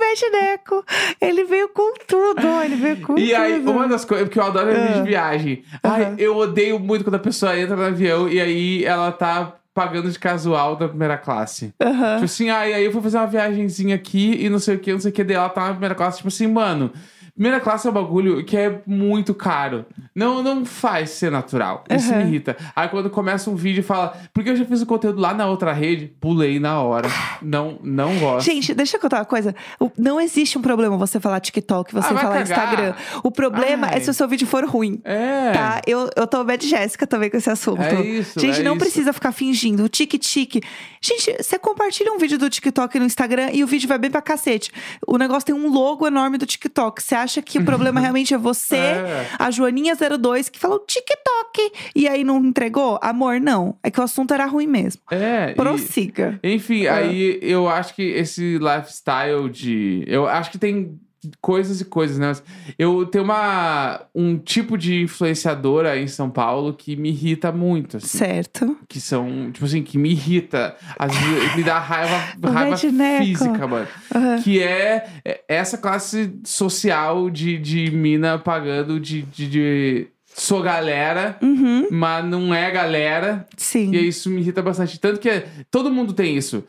Ai, 0.03 0.15
gente, 0.15 0.25
o 0.27 0.31
Betneco, 0.31 0.85
ele 1.21 1.43
veio 1.45 1.69
com 1.69 1.93
tudo, 2.07 2.41
ele 2.63 2.75
veio 2.75 3.01
com 3.01 3.17
E 3.17 3.33
aí, 3.33 3.59
tudo. 3.59 3.71
uma 3.71 3.87
das 3.87 4.03
coisas 4.05 4.29
que 4.29 4.37
eu 4.39 4.43
adoro 4.43 4.69
é 4.69 4.73
vídeo 4.73 4.89
Ah. 4.99 5.01
de 5.01 5.07
viagem. 5.09 5.63
Ai, 5.81 6.03
Aham. 6.03 6.15
eu 6.17 6.35
odeio 6.35 6.79
muito 6.79 7.03
quando 7.03 7.15
a 7.15 7.19
pessoa 7.19 7.57
entra 7.57 7.75
no 7.75 7.83
avião 7.83 8.27
e 8.29 8.39
aí 8.39 8.85
ela 8.85 9.11
tá 9.11 9.53
pagando 9.73 10.09
de 10.11 10.19
casual 10.19 10.75
da 10.75 10.87
primeira 10.87 11.17
classe. 11.17 11.73
Aham. 11.81 12.13
Tipo 12.15 12.25
assim, 12.25 12.49
ai, 12.49 12.73
aí 12.73 12.85
eu 12.85 12.91
vou 12.91 13.01
fazer 13.01 13.17
uma 13.17 13.25
viagenzinha 13.27 13.95
aqui 13.95 14.37
e 14.39 14.49
não 14.49 14.59
sei 14.59 14.75
o 14.75 14.79
que, 14.79 14.91
não 14.93 14.99
sei 14.99 15.09
o 15.11 15.13
que, 15.13 15.23
daí 15.23 15.35
ela 15.35 15.49
tá 15.49 15.61
na 15.65 15.71
primeira 15.71 15.95
classe, 15.95 16.17
tipo 16.17 16.27
assim, 16.27 16.45
mano. 16.47 16.91
Primeira 17.35 17.59
classe 17.59 17.87
é 17.87 17.89
um 17.89 17.93
bagulho 17.93 18.43
que 18.45 18.55
é 18.55 18.79
muito 18.85 19.33
caro. 19.33 19.85
Não, 20.15 20.43
não 20.43 20.63
faz 20.63 21.09
ser 21.09 21.31
natural. 21.31 21.83
Isso 21.89 22.11
Uhum. 22.11 22.17
me 22.19 22.23
irrita. 22.25 22.55
Aí 22.75 22.87
quando 22.89 23.09
começa 23.09 23.49
um 23.49 23.55
vídeo 23.55 23.79
e 23.79 23.83
fala, 23.83 24.15
porque 24.31 24.51
eu 24.51 24.55
já 24.55 24.63
fiz 24.65 24.83
o 24.83 24.85
conteúdo 24.85 25.19
lá 25.19 25.33
na 25.33 25.47
outra 25.47 25.73
rede, 25.73 26.05
pulei 26.21 26.59
na 26.59 26.79
hora. 26.79 27.09
Não, 27.41 27.79
não 27.83 28.19
gosto. 28.19 28.45
Gente, 28.45 28.75
deixa 28.75 28.97
eu 28.97 29.01
contar 29.01 29.17
uma 29.17 29.25
coisa. 29.25 29.55
O- 29.79 29.89
Não 29.97 30.21
existe 30.21 30.57
um 30.59 30.61
problema 30.61 30.95
você 30.95 31.19
falar 31.19 31.39
TikTok, 31.39 31.91
você 31.91 32.13
Ah, 32.13 32.17
falar. 32.17 32.41
Instagram. 32.41 32.93
O 33.23 33.31
problema 33.31 33.87
Ai. 33.87 33.97
é 33.97 33.99
se 33.99 34.09
o 34.11 34.13
seu 34.13 34.27
vídeo 34.27 34.45
for 34.45 34.63
ruim. 34.65 35.01
É. 35.03 35.51
Tá? 35.53 35.81
Eu, 35.87 36.09
eu 36.15 36.27
tô 36.27 36.43
bad 36.43 36.67
Jéssica 36.67 37.07
também 37.07 37.31
com 37.31 37.37
esse 37.37 37.49
assunto. 37.49 37.81
É 37.81 37.99
isso, 38.05 38.39
Gente, 38.39 38.59
é 38.59 38.63
não 38.63 38.73
isso. 38.75 38.79
precisa 38.85 39.11
ficar 39.11 39.31
fingindo. 39.31 39.83
O 39.83 39.89
tique-tique. 39.89 40.61
Gente, 41.01 41.41
você 41.41 41.57
compartilha 41.57 42.11
um 42.13 42.19
vídeo 42.19 42.37
do 42.37 42.47
TikTok 42.49 42.99
no 42.99 43.05
Instagram 43.05 43.49
e 43.51 43.63
o 43.63 43.67
vídeo 43.67 43.87
vai 43.89 43.97
bem 43.97 44.11
pra 44.11 44.21
cacete. 44.21 44.71
O 45.07 45.17
negócio 45.17 45.45
tem 45.47 45.55
um 45.55 45.67
logo 45.71 46.05
enorme 46.05 46.37
do 46.37 46.45
TikTok. 46.45 47.01
Você 47.01 47.15
acha 47.23 47.41
que 47.41 47.57
o 47.59 47.65
problema 47.65 47.99
realmente 48.01 48.33
é 48.33 48.37
você, 48.37 48.75
É. 48.75 49.27
a 49.39 49.49
Joaninha02, 49.49 50.49
que 50.51 50.59
falou 50.59 50.79
TikTok 50.79 51.71
e 51.95 52.07
aí 52.07 52.23
não 52.23 52.37
entregou? 52.43 52.99
Amor, 53.01 53.39
não. 53.39 53.75
É 53.83 53.89
que 53.89 53.99
o 53.99 54.03
assunto 54.03 54.33
era 54.33 54.45
ruim 54.45 54.67
mesmo. 54.67 55.01
É. 55.11 55.51
e- 55.51 55.55
Prossiga. 55.55 56.39
Enfim, 56.43 56.85
Ah. 56.87 56.97
aí 56.97 57.39
eu 57.41 57.67
acho 57.67 57.95
que 57.95 58.03
esse 58.03 58.57
lifestyle 58.59 59.49
de. 59.49 60.03
Eu 60.07 60.27
acho 60.27 60.51
que 60.51 60.57
tem 60.57 60.99
coisas 61.41 61.81
e 61.81 61.85
coisas, 61.85 62.17
né? 62.19 62.31
Eu 62.77 63.05
tenho 63.05 63.23
uma, 63.23 64.01
um 64.13 64.37
tipo 64.37 64.77
de 64.77 65.01
influenciadora 65.01 65.97
em 65.99 66.07
São 66.07 66.29
Paulo 66.29 66.73
que 66.73 66.95
me 66.95 67.09
irrita 67.09 67.51
muito, 67.51 67.97
assim. 67.97 68.17
Certo. 68.17 68.77
Que 68.87 68.99
são, 68.99 69.51
tipo 69.51 69.65
assim, 69.65 69.83
que 69.83 69.97
me 69.97 70.11
irrita. 70.11 70.75
Às 70.97 71.15
vezes 71.15 71.55
me 71.55 71.63
dá 71.63 71.79
raiva, 71.79 72.23
raiva 72.51 72.77
física, 72.77 73.67
mano. 73.67 73.87
Aham. 74.13 74.41
Que 74.41 74.61
é 74.61 75.05
é 75.25 75.41
essa 75.47 75.77
classe 75.77 76.33
social 76.43 77.29
de, 77.29 77.57
de 77.57 77.91
mina 77.91 78.37
pagando 78.37 78.99
de, 78.99 79.21
de, 79.23 79.47
de 79.49 80.07
sou 80.35 80.61
galera, 80.61 81.37
Uhum. 81.41 81.87
mas 81.91 82.25
não 82.25 82.53
é 82.53 82.69
galera. 82.71 83.47
Sim. 83.55 83.93
E 83.93 84.07
isso 84.07 84.29
me 84.29 84.41
irrita 84.41 84.61
bastante. 84.61 84.99
Tanto 84.99 85.19
que 85.19 85.43
todo 85.69 85.91
mundo 85.91 86.13
tem 86.13 86.35
isso. 86.35 86.63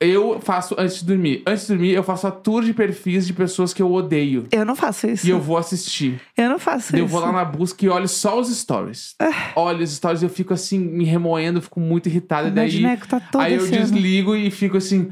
Eu 0.00 0.40
faço 0.40 0.76
antes 0.78 1.00
de 1.00 1.06
dormir. 1.06 1.42
Antes 1.46 1.66
de 1.66 1.74
dormir, 1.74 1.92
eu 1.92 2.02
faço 2.02 2.26
a 2.26 2.30
tour 2.30 2.62
de 2.62 2.72
perfis 2.72 3.26
de 3.26 3.32
pessoas 3.32 3.74
que 3.74 3.82
eu 3.82 3.92
odeio. 3.92 4.46
Eu 4.52 4.64
não 4.64 4.76
faço 4.76 5.08
isso. 5.08 5.26
E 5.26 5.30
eu 5.30 5.40
vou 5.40 5.56
assistir. 5.56 6.20
Eu 6.36 6.48
não 6.48 6.58
faço 6.58 6.88
isso. 6.88 6.96
eu 6.96 7.06
vou 7.06 7.20
lá 7.20 7.32
na 7.32 7.44
busca 7.44 7.84
e 7.84 7.88
olho 7.88 8.06
só 8.06 8.38
os 8.38 8.48
stories. 8.48 9.14
Ah. 9.18 9.52
Olho 9.56 9.82
os 9.82 9.90
stories 9.90 10.22
e 10.22 10.24
eu 10.26 10.30
fico 10.30 10.54
assim, 10.54 10.78
me 10.78 11.04
remoendo, 11.04 11.60
fico 11.60 11.80
muito 11.80 12.08
E 12.48 12.50
daí, 12.50 12.96
tá 13.08 13.20
todo 13.20 13.42
aí 13.42 13.54
eu 13.54 13.66
desligo 13.66 14.36
e 14.36 14.50
fico 14.50 14.76
assim. 14.76 15.10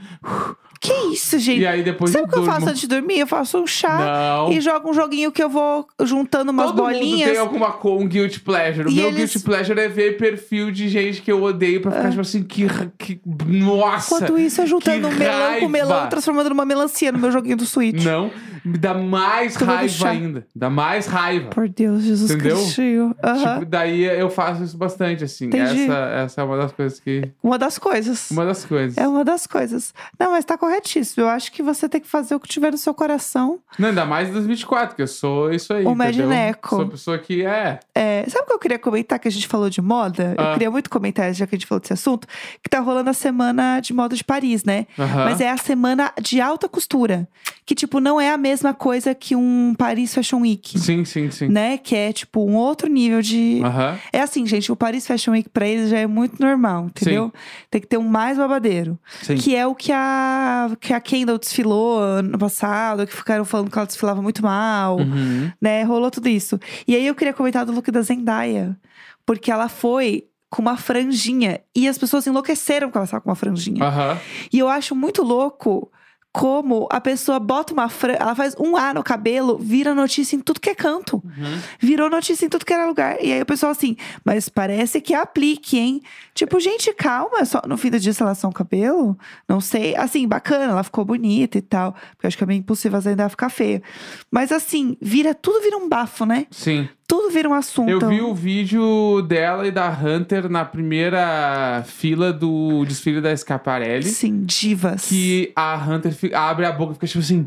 Que 0.81 0.93
isso, 1.13 1.39
gente? 1.39 1.61
E 1.61 1.67
aí 1.67 1.83
depois 1.83 2.11
Sabe 2.11 2.25
o 2.27 2.29
que 2.29 2.39
eu 2.39 2.45
faço 2.45 2.69
antes 2.69 2.81
de 2.81 2.87
dormir? 2.87 3.19
Eu 3.19 3.27
faço 3.27 3.59
um 3.59 3.67
chá 3.67 3.99
Não. 3.99 4.53
e 4.53 4.61
jogo 4.61 4.91
um 4.91 4.95
joguinho 4.95 5.33
que 5.33 5.43
eu 5.43 5.49
vou 5.49 5.87
juntando 6.03 6.51
umas 6.53 6.67
Todo 6.67 6.83
mundo 6.85 6.93
bolinhas. 6.93 7.31
tem 7.31 7.39
alguma 7.39 7.73
coisa, 7.73 8.05
um 8.05 8.07
guilty 8.07 8.41
pleasure. 8.41 8.89
O 8.89 8.91
E 8.91 8.95
meu 8.95 9.09
eles- 9.09 9.17
guilty 9.33 9.39
pleasure 9.41 9.81
é 9.81 9.89
ver 9.89 10.17
perfil 10.17 10.71
de 10.71 10.89
gente 10.89 11.23
que 11.23 11.33
eu 11.33 11.43
odeio 11.43 11.81
pra 11.81 11.91
ficar 11.93 12.09
tipo 12.11 12.21
assim, 12.21 12.43
que, 12.43 12.67
que. 12.99 13.21
Nossa! 13.47 14.17
Enquanto 14.17 14.39
isso, 14.39 14.61
eu 14.61 14.67
juntando 14.67 15.09
um 15.09 15.13
melão 15.13 15.39
com 15.41 15.49
raiva. 15.51 15.69
melão, 15.69 16.09
transformando 16.09 16.51
numa 16.51 16.65
melancia 16.65 17.11
no 17.11 17.19
meu 17.19 17.31
joguinho 17.33 17.57
do 17.57 17.65
Switch. 17.67 18.05
Não, 18.05 18.31
me 18.67 18.79
dá 18.79 18.93
mais 18.95 19.57
raiva 19.57 20.09
ainda. 20.09 20.47
Dá 20.55 20.69
mais 20.69 21.07
raiva. 21.07 21.51
Por 21.51 21.69
Deus, 21.69 22.03
Jesus 22.03 22.31
Entendeu? 22.31 22.57
Cristo. 22.57 22.83
Tipo, 22.83 23.65
daí 23.67 24.03
eu 24.05 24.29
faço 24.29 24.65
isso 24.65 24.77
bastante, 24.77 25.25
assim. 25.25 25.47
Entendi. 25.47 25.85
Essa, 25.85 25.95
essa 26.25 26.41
é 26.41 26.45
uma 26.45 26.57
das 26.57 26.73
coisas 26.73 26.99
que. 26.99 27.31
Uma 27.43 27.59
das 27.59 27.79
coisas. 27.79 28.31
Uma 28.31 28.45
das 28.45 28.65
coisas. 28.65 28.99
É 28.99 29.07
uma 29.07 29.25
das 29.25 29.47
coisas. 29.47 29.95
Não, 30.19 30.33
mas 30.33 30.45
tá 30.45 30.59
corretíssimo. 30.59 31.25
Eu 31.25 31.29
acho 31.29 31.53
que 31.53 31.63
você 31.63 31.89
tem 31.89 32.01
que 32.01 32.09
fazer 32.09 32.35
o 32.35 32.41
que 32.41 32.49
tiver 32.49 32.73
no 32.73 32.79
seu 32.79 32.93
coração. 32.93 33.61
Não, 33.79 33.89
ainda 33.91 34.05
mais 34.05 34.29
em 34.29 34.33
2024, 34.33 34.97
que 34.97 35.03
eu 35.03 35.07
sou 35.07 35.53
isso 35.53 35.73
aí. 35.73 35.85
O? 35.85 35.95
Medneco. 35.95 36.69
Sou 36.77 36.85
a 36.85 36.89
pessoa 36.89 37.19
que 37.19 37.45
é. 37.45 37.79
É, 37.95 38.25
sabe 38.29 38.45
o 38.45 38.47
que 38.49 38.53
eu 38.55 38.59
queria 38.59 38.79
comentar 38.79 39.19
que 39.19 39.29
a 39.29 39.31
gente 39.31 39.47
falou 39.47 39.71
de 39.71 39.81
moda? 39.81 40.35
Eu 40.37 40.45
Ah. 40.45 40.53
queria 40.55 40.71
muito 40.71 40.91
comentar, 40.91 41.33
já 41.33 41.47
que 41.47 41.55
a 41.55 41.59
gente 41.59 41.67
falou 41.67 41.81
desse 41.81 41.93
assunto, 41.93 42.27
que 42.63 42.69
tá 42.69 42.81
rolando 42.81 43.11
a 43.11 43.15
semana 43.15 43.81
de 43.81 43.93
moda 43.95 44.17
de 44.17 44.25
Paris, 44.25 44.65
né? 44.65 44.87
Mas 44.97 45.41
é 45.41 45.51
a 45.51 45.57
semana 45.57 46.13
de 46.21 46.41
alta 46.41 46.69
costura. 46.69 47.29
Que, 47.65 47.75
tipo, 47.75 47.99
não 48.01 48.21
é 48.21 48.31
a 48.31 48.37
mesma 48.37 48.56
coisa 48.75 49.15
que 49.15 49.35
um 49.37 49.75
Paris 49.77 50.15
Fashion 50.15 50.41
Week. 50.41 50.79
Sim, 50.79 51.05
sim, 51.05 51.31
sim. 51.31 51.49
Né? 51.49 51.79
Que 51.79 51.95
é, 51.97 52.13
tipo, 52.13 52.45
um 52.45 52.55
outro 52.57 52.89
nível 52.89 53.21
de. 53.23 53.61
Aham. 53.65 53.99
É 54.13 54.21
assim, 54.21 54.47
gente, 54.47 54.71
o 54.73 54.77
Paris 54.77 55.07
Fashion 55.07 55.33
Week 55.33 55.49
pra 55.49 55.67
eles 55.67 55.91
já 55.91 55.99
é 55.99 56.07
muito 56.07 56.41
normal, 56.41 56.87
entendeu? 56.87 57.33
Tem 57.71 57.81
que 57.81 57.87
ter 57.87 57.97
um 57.99 58.09
mais 58.09 58.39
babadeiro. 58.39 58.99
Sim. 59.23 59.37
Que 59.37 59.55
é 59.57 59.67
o 59.67 59.75
que 59.75 59.93
a, 59.93 60.71
que 60.81 60.93
a 60.93 61.01
Kendall 61.01 61.39
desfilou 61.39 61.99
ano 62.01 62.39
passado, 62.39 63.07
que 63.07 63.15
ficaram 63.15 63.45
falando 63.45 63.71
que 63.71 63.79
ela 63.79 63.87
desfilava 63.87 64.21
muito 64.23 64.43
mal, 64.43 64.99
Uhum. 64.99 65.51
né? 65.61 65.83
Rolou 65.83 66.11
tudo 66.11 66.29
isso. 66.29 66.59
E 66.87 66.95
aí 66.95 67.07
eu 67.07 67.15
queria 67.15 67.33
comentar 67.33 67.65
do 67.67 67.73
look 67.73 67.91
da 67.91 68.03
Zendaya. 68.03 68.77
Porque 69.25 69.51
ela 69.51 69.69
foi 69.69 70.25
com 70.49 70.63
uma 70.63 70.77
franjinha. 70.77 71.61
E 71.75 71.89
as 71.89 71.99
pessoas 71.99 72.27
enlouqueceram 72.27 72.91
que 72.91 72.97
ela 72.97 73.05
estava 73.05 73.21
com 73.21 73.29
uma 73.29 73.35
franjinha. 73.35 73.85
Aham. 73.85 74.17
E 74.53 74.59
eu 74.59 74.69
acho 74.69 74.95
muito 74.95 75.23
louco 75.23 75.91
como 76.37 76.87
a 76.91 77.01
pessoa 77.01 77.41
bota 77.41 77.73
uma 77.73 77.89
franja, 77.89 78.19
ela 78.21 78.35
faz 78.35 78.55
um 78.59 78.77
A 78.77 78.93
no 78.93 79.03
cabelo, 79.03 79.57
vira 79.57 79.95
notícia 79.95 80.37
em 80.37 80.41
tudo 80.41 80.61
que 80.61 80.69
é 80.69 80.75
canto. 80.75 81.17
Uhum. 81.25 81.61
Virou 81.81 82.11
notícia 82.11 82.45
em 82.45 82.49
tudo 82.51 82.67
que 82.67 82.75
era 82.75 82.85
lugar. 82.85 83.17
E 83.25 83.33
aí 83.33 83.41
o 83.41 83.47
pessoal 83.47 83.73
assim, 83.73 83.97
mas 84.23 84.47
parece 84.47 85.01
que 85.01 85.15
aplique, 85.15 85.79
hein? 85.79 86.03
Tipo, 86.35 86.61
gente, 86.61 86.93
calma, 86.93 87.43
só 87.47 87.63
no 87.67 87.79
fim 87.79 87.89
do 87.89 87.99
dia 87.99 88.13
se 88.13 88.23
ela 88.23 88.35
só 88.35 88.49
um 88.49 88.53
cabelo, 88.53 89.19
não 89.49 89.63
sei. 89.63 89.97
Assim, 89.97 90.29
bacana, 90.29 90.73
ela 90.73 90.83
ficou 90.83 91.07
bonita 91.07 91.57
e 91.57 91.63
tal. 91.63 91.93
Porque 91.93 92.27
eu 92.27 92.29
acho 92.29 92.37
que 92.37 92.45
é 92.45 92.47
bem 92.47 92.59
impossível 92.59 93.01
ainda 93.03 93.31
ficar 93.31 93.49
feia. 93.49 93.83
Mas 94.31 94.53
assim, 94.53 94.95
vira, 95.01 95.35
tudo 95.35 95.63
vira 95.63 95.79
um 95.79 95.89
bafo, 95.89 96.27
né? 96.27 96.47
Sim. 96.51 96.87
Tudo 97.09 97.31
vira 97.31 97.49
um 97.49 97.55
assunto. 97.55 97.89
Eu 97.89 98.09
vi 98.09 98.21
o 98.21 98.35
vídeo 98.35 99.23
dela 99.23 99.67
e 99.67 99.71
da 99.71 99.89
Hunter 99.89 100.49
na 100.49 100.65
primeira 100.65 101.85
fila 101.87 102.33
do 102.33 102.85
desfile 102.85 103.21
da 103.21 103.35
Scaparelli. 103.37 104.05
Sim, 104.09 104.43
divas. 104.45 105.07
Que 105.09 105.53
a 105.55 105.77
Hunter 105.77 106.13
fi- 106.13 106.35
abre 106.35 106.67
a 106.67 106.73
boca 106.73 106.93
e 106.93 106.95
fica 106.95 107.07
tipo 107.07 107.21
assim. 107.21 107.47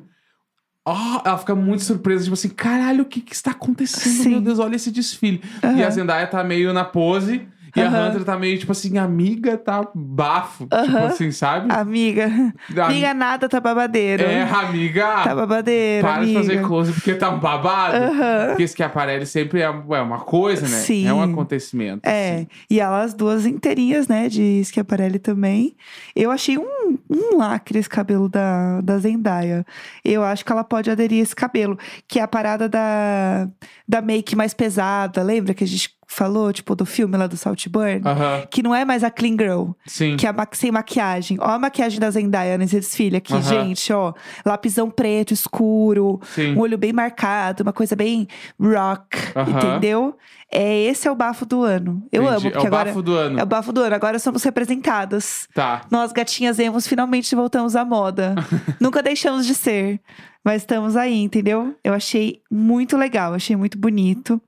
Ó, 0.86 1.22
ela 1.26 1.38
fica 1.38 1.54
muito 1.54 1.84
surpresa, 1.84 2.24
tipo 2.24 2.34
assim, 2.34 2.50
caralho, 2.50 3.04
o 3.04 3.06
que 3.06 3.20
que 3.22 3.34
está 3.36 3.52
acontecendo? 3.52 4.24
Sim. 4.24 4.30
Meu 4.30 4.42
Deus, 4.42 4.60
olha 4.60 4.76
esse 4.78 4.92
desfile. 4.92 5.42
E 5.76 5.84
a 5.84 5.90
Zendaya 5.90 6.26
tá 6.26 6.44
meio 6.44 6.72
na 6.74 6.86
pose. 6.86 7.46
E 7.76 7.82
a 7.82 7.88
Aham. 7.88 8.10
Hunter 8.10 8.24
tá 8.24 8.38
meio, 8.38 8.58
tipo 8.58 8.72
assim, 8.72 8.98
amiga, 8.98 9.58
tá 9.58 9.88
bafo. 9.94 10.64
Tipo 10.66 10.76
Aham. 10.76 11.06
assim, 11.08 11.32
sabe? 11.32 11.72
Amiga. 11.74 12.30
A- 12.78 12.86
Amiga 12.86 13.14
nada, 13.14 13.48
tá 13.48 13.60
babadeiro. 13.60 14.24
É, 14.24 14.42
amiga. 14.42 15.24
Tá 15.24 15.36
babadeiro, 15.36 16.08
para 16.08 16.18
amiga. 16.18 16.40
de 16.42 16.48
fazer 16.48 16.62
close 16.66 16.92
porque 16.94 17.14
tá 17.16 17.30
babado. 17.32 17.96
Aham. 17.98 18.48
Porque 18.50 18.64
esse 18.64 18.76
que 18.76 18.84
aparelho 18.84 19.26
sempre 19.26 19.62
é, 19.62 19.66
é 19.66 20.02
uma 20.02 20.20
coisa, 20.20 20.64
né? 20.64 20.78
Sim. 20.78 21.08
É 21.08 21.14
um 21.14 21.22
acontecimento. 21.22 22.02
É, 22.08 22.36
assim. 22.36 22.48
e 22.70 22.80
elas 22.80 23.14
duas 23.14 23.46
inteirinhas, 23.46 24.08
né, 24.08 24.28
de 24.30 24.64
Schiaparelli 24.66 25.20
também. 25.20 25.76
Eu 26.16 26.32
achei 26.32 26.58
um, 26.58 26.98
um 27.10 27.38
lacre 27.38 27.80
esse 27.80 27.90
cabelo 27.90 28.28
da, 28.30 28.82
da 28.82 28.98
Zendaya. 28.98 29.66
Eu 30.04 30.24
acho 30.24 30.44
que 30.44 30.52
ela 30.52 30.64
pode 30.64 30.90
aderir 30.90 31.20
a 31.20 31.24
esse 31.24 31.36
cabelo, 31.36 31.78
que 32.08 32.20
é 32.20 32.24
a 32.24 32.28
parada 32.28 32.68
da, 32.68 33.48
da 33.88 34.02
make 34.02 34.36
mais 34.36 34.54
pesada. 34.54 35.22
Lembra 35.22 35.54
que 35.54 35.64
a 35.64 35.68
gente 35.68 35.99
falou, 36.12 36.52
tipo, 36.52 36.76
do 36.76 36.86
filme 36.86 37.16
lá 37.16 37.28
do 37.28 37.38
Saltburn? 37.38 38.02
Aham. 38.04 38.44
Que 38.50 38.64
não 38.64 38.74
é 38.74 38.84
mais 38.84 39.04
a 39.04 39.12
clean 39.12 39.38
girl, 39.40 39.72
Sim. 39.86 40.18
que 40.18 40.26
é 40.26 40.32
ma- 40.34 40.48
sem 40.52 40.72
maquiagem. 40.72 41.38
Ó 41.40 41.46
a 41.52 41.60
maquiagem 41.60 42.00
da 42.00 42.10
Zendaya 42.10 42.58
nesse 42.58 42.76
desfile 42.80 43.18
aqui, 43.18 43.32
Aham. 43.34 43.42
gente, 43.44 43.94
ó. 43.94 44.14
Lapisão 44.46 44.90
preto, 44.90 45.34
escuro, 45.34 46.20
Sim. 46.34 46.56
um 46.56 46.60
olho 46.60 46.78
bem 46.80 46.92
marcado, 46.92 47.62
uma 47.62 47.72
coisa 47.72 47.96
bem 47.96 48.28
rock, 48.60 49.18
Aham. 49.36 49.52
entendeu? 49.52 50.18
É, 50.52 50.82
esse 50.86 51.08
é 51.08 51.12
o 51.12 51.16
bafo 51.16 51.46
do 51.46 51.62
ano. 51.64 52.04
Eu 52.12 52.24
Entendi. 52.24 52.38
amo, 52.38 52.52
porque 52.52 52.58
é 52.58 52.62
o 52.62 52.66
agora 52.68 52.86
bafo 52.90 53.02
do 53.04 53.14
ano. 53.16 53.40
é 53.40 53.44
o 53.44 53.46
bafo 53.46 53.72
do 53.72 53.82
ano. 53.82 53.94
Agora 53.96 54.18
somos 54.18 54.42
representadas. 54.44 55.48
Tá. 55.54 55.82
Nós, 55.92 56.12
gatinhas 56.12 56.58
emos, 56.58 56.88
finalmente 56.88 57.36
voltamos 57.36 57.76
à 57.76 57.86
moda. 57.86 58.34
Nunca 58.82 59.04
deixamos 59.04 59.46
de 59.46 59.54
ser. 59.54 60.02
Mas 60.44 60.64
estamos 60.64 60.96
aí, 60.96 61.22
entendeu? 61.22 61.76
Eu 61.84 61.94
achei 61.94 62.42
muito 62.50 62.98
legal, 62.98 63.34
achei 63.36 63.56
muito 63.56 63.78
bonito. 63.78 64.42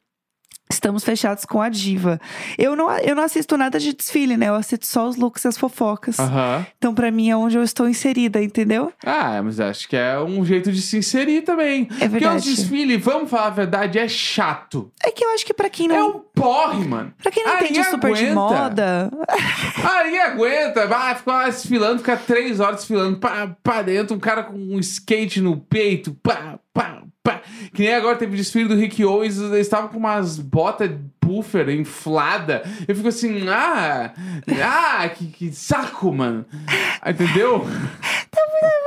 Estamos 0.72 1.04
fechados 1.04 1.44
com 1.44 1.62
a 1.62 1.68
diva. 1.68 2.20
Eu 2.58 2.76
não, 2.76 2.90
eu 3.00 3.14
não 3.14 3.24
assisto 3.24 3.58
nada 3.58 3.78
de 3.78 3.94
desfile, 3.94 4.38
né? 4.38 4.48
Eu 4.48 4.56
assisto 4.56 4.86
só 4.88 5.08
os 5.08 5.18
looks 5.18 5.44
e 5.44 5.48
as 5.50 5.58
fofocas. 5.58 6.18
Aham. 6.18 6.66
Então, 6.78 6.94
pra 6.96 7.12
mim, 7.12 7.30
é 7.30 7.36
onde 7.36 7.58
eu 7.58 7.64
estou 7.64 7.88
inserida, 7.90 8.42
entendeu? 8.42 8.92
Ah, 9.06 9.42
mas 9.44 9.60
acho 9.60 9.88
que 9.90 9.96
é 9.98 10.18
um 10.20 10.46
jeito 10.46 10.72
de 10.72 10.82
se 10.82 10.98
inserir 10.98 11.42
também. 11.42 11.84
É 12.00 12.08
Porque 12.08 12.08
verdade. 12.08 12.38
os 12.50 12.56
desfiles, 12.56 13.04
vamos 13.04 13.30
falar 13.30 13.48
a 13.48 13.52
verdade, 13.52 14.00
é 14.00 14.08
chato. 14.08 14.92
É 15.04 15.12
que 15.12 15.24
eu 15.24 15.30
acho 15.32 15.46
que 15.46 15.54
pra 15.54 15.70
quem 15.70 15.88
não. 15.88 15.96
É 15.96 16.04
um 16.04 16.20
porre, 16.34 16.88
mano. 16.88 17.14
Pra 17.22 17.32
quem 17.32 17.44
não 17.44 17.52
Aí 17.52 17.66
entende 17.66 17.84
super 17.84 18.14
de 18.14 18.32
moda. 18.32 19.12
Aí 19.84 20.20
aguenta, 20.20 20.88
vai 20.88 21.16
ficar 21.16 21.46
desfilando, 21.46 22.00
fica 22.00 22.16
três 22.18 22.60
horas 22.60 22.78
desfilando 22.78 23.18
pra, 23.18 23.56
pra 23.62 23.82
dentro, 23.82 24.16
um 24.16 24.20
cara 24.20 24.44
com 24.44 24.54
um 24.58 24.80
skate 24.80 25.42
no 25.42 25.58
peito, 25.58 26.14
pá, 26.24 26.58
pá, 26.74 27.04
pá. 27.24 27.42
Que 27.74 27.84
nem 27.84 27.94
agora 27.94 28.18
teve 28.18 28.36
desfile 28.36 28.68
do 28.68 28.76
Rick 28.76 29.04
Owens, 29.04 29.38
eles 29.38 29.68
estavam 29.68 29.90
com 29.90 29.98
umas 29.98 30.38
botas 30.38 30.92
puffer 31.20 31.70
inflada. 31.70 32.64
Eu 32.88 32.96
fico 32.96 33.08
assim, 33.08 33.48
ah, 33.48 34.14
ah, 34.64 35.10
que, 35.10 35.28
que 35.28 35.52
saco, 35.52 36.12
mano. 36.12 36.46
Entendeu? 37.06 37.66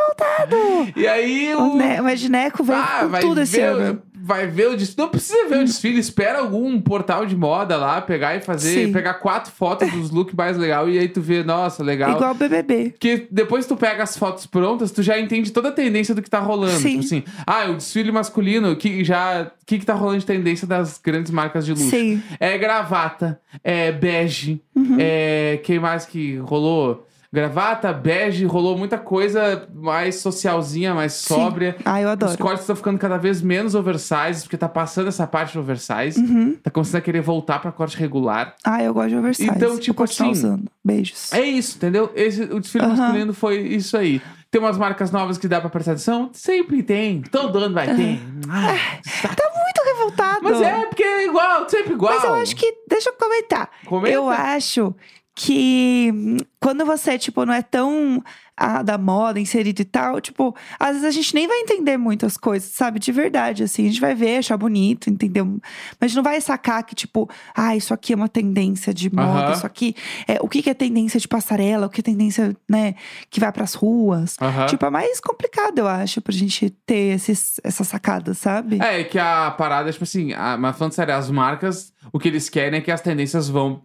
vontade. 0.08 0.92
E 0.96 1.06
aí 1.06 1.54
O, 1.54 1.72
o. 1.72 1.76
ne 1.76 2.00
o 2.00 2.08
Edneco 2.08 2.62
veio 2.62 2.78
Ah, 2.78 3.08
com 3.10 3.20
tudo 3.20 3.40
esse 3.40 3.60
ano. 3.60 4.02
Vai 4.26 4.46
ver 4.46 4.68
o 4.70 4.76
desfile. 4.76 5.02
Não 5.02 5.08
precisa 5.10 5.48
ver 5.48 5.58
o 5.58 5.64
desfile, 5.64 5.98
espera 5.98 6.38
algum 6.38 6.80
portal 6.80 7.26
de 7.26 7.36
moda 7.36 7.76
lá, 7.76 8.00
pegar 8.00 8.34
e 8.36 8.40
fazer, 8.40 8.86
Sim. 8.86 8.92
pegar 8.92 9.14
quatro 9.14 9.52
fotos 9.52 9.90
dos 9.92 10.10
looks 10.10 10.34
mais 10.34 10.56
legais 10.56 10.94
e 10.94 10.98
aí 10.98 11.08
tu 11.08 11.20
vê, 11.20 11.44
nossa, 11.44 11.82
legal. 11.84 12.12
Igual 12.12 12.30
o 12.30 12.34
BBB. 12.34 12.90
Porque 12.92 13.26
depois 13.30 13.66
tu 13.66 13.76
pega 13.76 14.02
as 14.02 14.16
fotos 14.16 14.46
prontas, 14.46 14.90
tu 14.90 15.02
já 15.02 15.18
entende 15.20 15.50
toda 15.52 15.68
a 15.68 15.72
tendência 15.72 16.14
do 16.14 16.22
que 16.22 16.30
tá 16.30 16.40
rolando. 16.40 16.78
Sim. 16.80 17.00
Tipo 17.00 17.04
assim, 17.04 17.22
ah, 17.46 17.66
o 17.70 17.74
desfile 17.74 18.10
masculino, 18.10 18.74
que 18.76 19.04
já. 19.04 19.50
O 19.62 19.66
que, 19.66 19.78
que 19.78 19.84
tá 19.86 19.94
rolando 19.94 20.18
de 20.20 20.26
tendência 20.26 20.66
das 20.66 20.98
grandes 21.02 21.30
marcas 21.30 21.64
de 21.66 21.72
luxo? 21.72 21.88
Sim. 21.90 22.22
É 22.40 22.56
gravata, 22.58 23.40
é 23.62 23.92
bege, 23.92 24.60
Uhum. 24.74 24.96
é. 24.98 25.60
Quem 25.64 25.78
mais 25.78 26.04
que 26.06 26.36
rolou? 26.38 27.06
Gravata, 27.34 27.92
bege, 27.92 28.44
rolou 28.44 28.78
muita 28.78 28.96
coisa 28.96 29.66
mais 29.74 30.20
socialzinha, 30.20 30.94
mais 30.94 31.14
Sim. 31.14 31.34
sóbria. 31.34 31.76
Ah, 31.84 32.00
eu 32.00 32.06
Os 32.06 32.12
adoro. 32.12 32.38
cortes 32.38 32.60
estão 32.60 32.76
ficando 32.76 32.96
cada 32.96 33.16
vez 33.16 33.42
menos 33.42 33.74
oversize, 33.74 34.42
porque 34.44 34.56
tá 34.56 34.68
passando 34.68 35.08
essa 35.08 35.26
parte 35.26 35.54
do 35.54 35.58
oversize. 35.58 36.16
Uhum. 36.20 36.54
Tá 36.62 36.70
começando 36.70 36.94
a 36.94 37.00
querer 37.00 37.22
voltar 37.22 37.58
pra 37.58 37.72
corte 37.72 37.96
regular. 37.96 38.54
Ah, 38.62 38.80
eu 38.80 38.94
gosto 38.94 39.08
de 39.08 39.16
oversize. 39.16 39.50
Então, 39.50 39.76
tipo 39.76 40.00
assim, 40.04 40.30
usando. 40.30 40.70
Beijos. 40.84 41.32
É 41.32 41.40
isso, 41.40 41.76
entendeu? 41.76 42.12
Esse, 42.14 42.42
o 42.44 42.60
desfile 42.60 42.84
Aham. 42.84 42.96
masculino 42.96 43.34
foi 43.34 43.58
isso 43.62 43.96
aí. 43.96 44.22
Tem 44.48 44.60
umas 44.60 44.78
marcas 44.78 45.10
novas 45.10 45.36
que 45.36 45.48
dá 45.48 45.60
pra 45.60 45.68
prestar 45.68 45.90
atenção? 45.92 46.30
Sempre 46.32 46.84
tem. 46.84 47.20
Todo 47.22 47.58
ano 47.58 47.74
vai 47.74 47.92
ter. 47.96 48.20
Ah, 48.48 48.76
saco. 49.02 49.34
Tá 49.34 49.50
muito 49.52 49.96
revoltado. 49.96 50.38
Mas 50.44 50.60
é, 50.62 50.86
porque 50.86 51.02
é 51.02 51.26
igual, 51.26 51.68
sempre 51.68 51.94
igual. 51.94 52.14
Mas 52.14 52.22
eu 52.22 52.34
acho 52.34 52.54
que. 52.54 52.72
Deixa 52.88 53.08
eu 53.10 53.14
comentar. 53.14 53.68
Comenta. 53.84 54.14
Eu 54.14 54.30
acho 54.30 54.94
que 55.34 56.12
hum, 56.14 56.36
quando 56.64 56.86
você, 56.86 57.18
tipo, 57.18 57.44
não 57.44 57.52
é 57.52 57.60
tão 57.60 58.24
ah, 58.56 58.82
da 58.82 58.96
moda, 58.96 59.38
inserido 59.38 59.82
e 59.82 59.84
tal, 59.84 60.18
tipo, 60.18 60.56
às 60.78 60.92
vezes 60.92 61.04
a 61.04 61.10
gente 61.10 61.34
nem 61.34 61.46
vai 61.46 61.58
entender 61.58 61.98
muitas 61.98 62.38
coisas, 62.38 62.70
sabe? 62.70 62.98
De 62.98 63.12
verdade, 63.12 63.64
assim. 63.64 63.84
A 63.84 63.88
gente 63.88 64.00
vai 64.00 64.14
ver, 64.14 64.38
achar 64.38 64.56
bonito, 64.56 65.10
entendeu? 65.10 65.60
Mas 66.00 66.14
não 66.14 66.22
vai 66.22 66.40
sacar 66.40 66.82
que, 66.84 66.94
tipo, 66.94 67.28
ah, 67.54 67.76
isso 67.76 67.92
aqui 67.92 68.14
é 68.14 68.16
uma 68.16 68.30
tendência 68.30 68.94
de 68.94 69.14
moda, 69.14 69.52
isso 69.52 69.66
aqui. 69.66 69.94
É, 70.26 70.38
o 70.40 70.48
que, 70.48 70.62
que 70.62 70.70
é 70.70 70.74
tendência 70.74 71.20
de 71.20 71.28
passarela, 71.28 71.86
o 71.86 71.90
que 71.90 72.00
é 72.00 72.02
tendência, 72.02 72.56
né, 72.66 72.94
que 73.28 73.40
vai 73.40 73.52
pras 73.52 73.74
ruas. 73.74 74.36
Tipo, 74.68 74.86
é 74.86 74.90
mais 74.90 75.20
complicado, 75.20 75.80
eu 75.80 75.88
acho, 75.88 76.22
pra 76.22 76.32
gente 76.32 76.70
ter 76.86 77.14
esses, 77.14 77.60
essas 77.62 77.88
sacadas, 77.88 78.38
sabe? 78.38 78.80
É, 78.80 79.04
que 79.04 79.18
a 79.18 79.50
parada, 79.50 79.92
tipo 79.92 80.04
assim, 80.04 80.32
a, 80.32 80.56
mas 80.56 80.78
falando 80.78 80.92
sério, 80.92 81.14
as 81.14 81.30
marcas, 81.30 81.92
o 82.12 82.18
que 82.18 82.28
eles 82.28 82.48
querem 82.48 82.78
é 82.78 82.82
que 82.82 82.90
as 82.90 83.00
tendências 83.00 83.48
vão, 83.48 83.82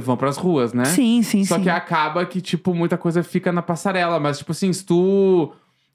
vão 0.00 0.16
pras 0.16 0.36
ruas, 0.36 0.72
né? 0.72 0.86
Sim, 0.86 1.22
sim, 1.22 1.44
Só 1.44 1.56
sim. 1.56 1.62
que 1.62 1.70
acaba 1.70 2.17
que, 2.26 2.40
tipo, 2.40 2.74
muita 2.74 2.96
coisa 2.98 3.22
fica 3.22 3.50
na 3.52 3.62
passarela. 3.62 4.18
Mas, 4.20 4.38
tipo 4.38 4.52
assim, 4.52 4.72
se 4.72 4.84
tu 4.84 5.52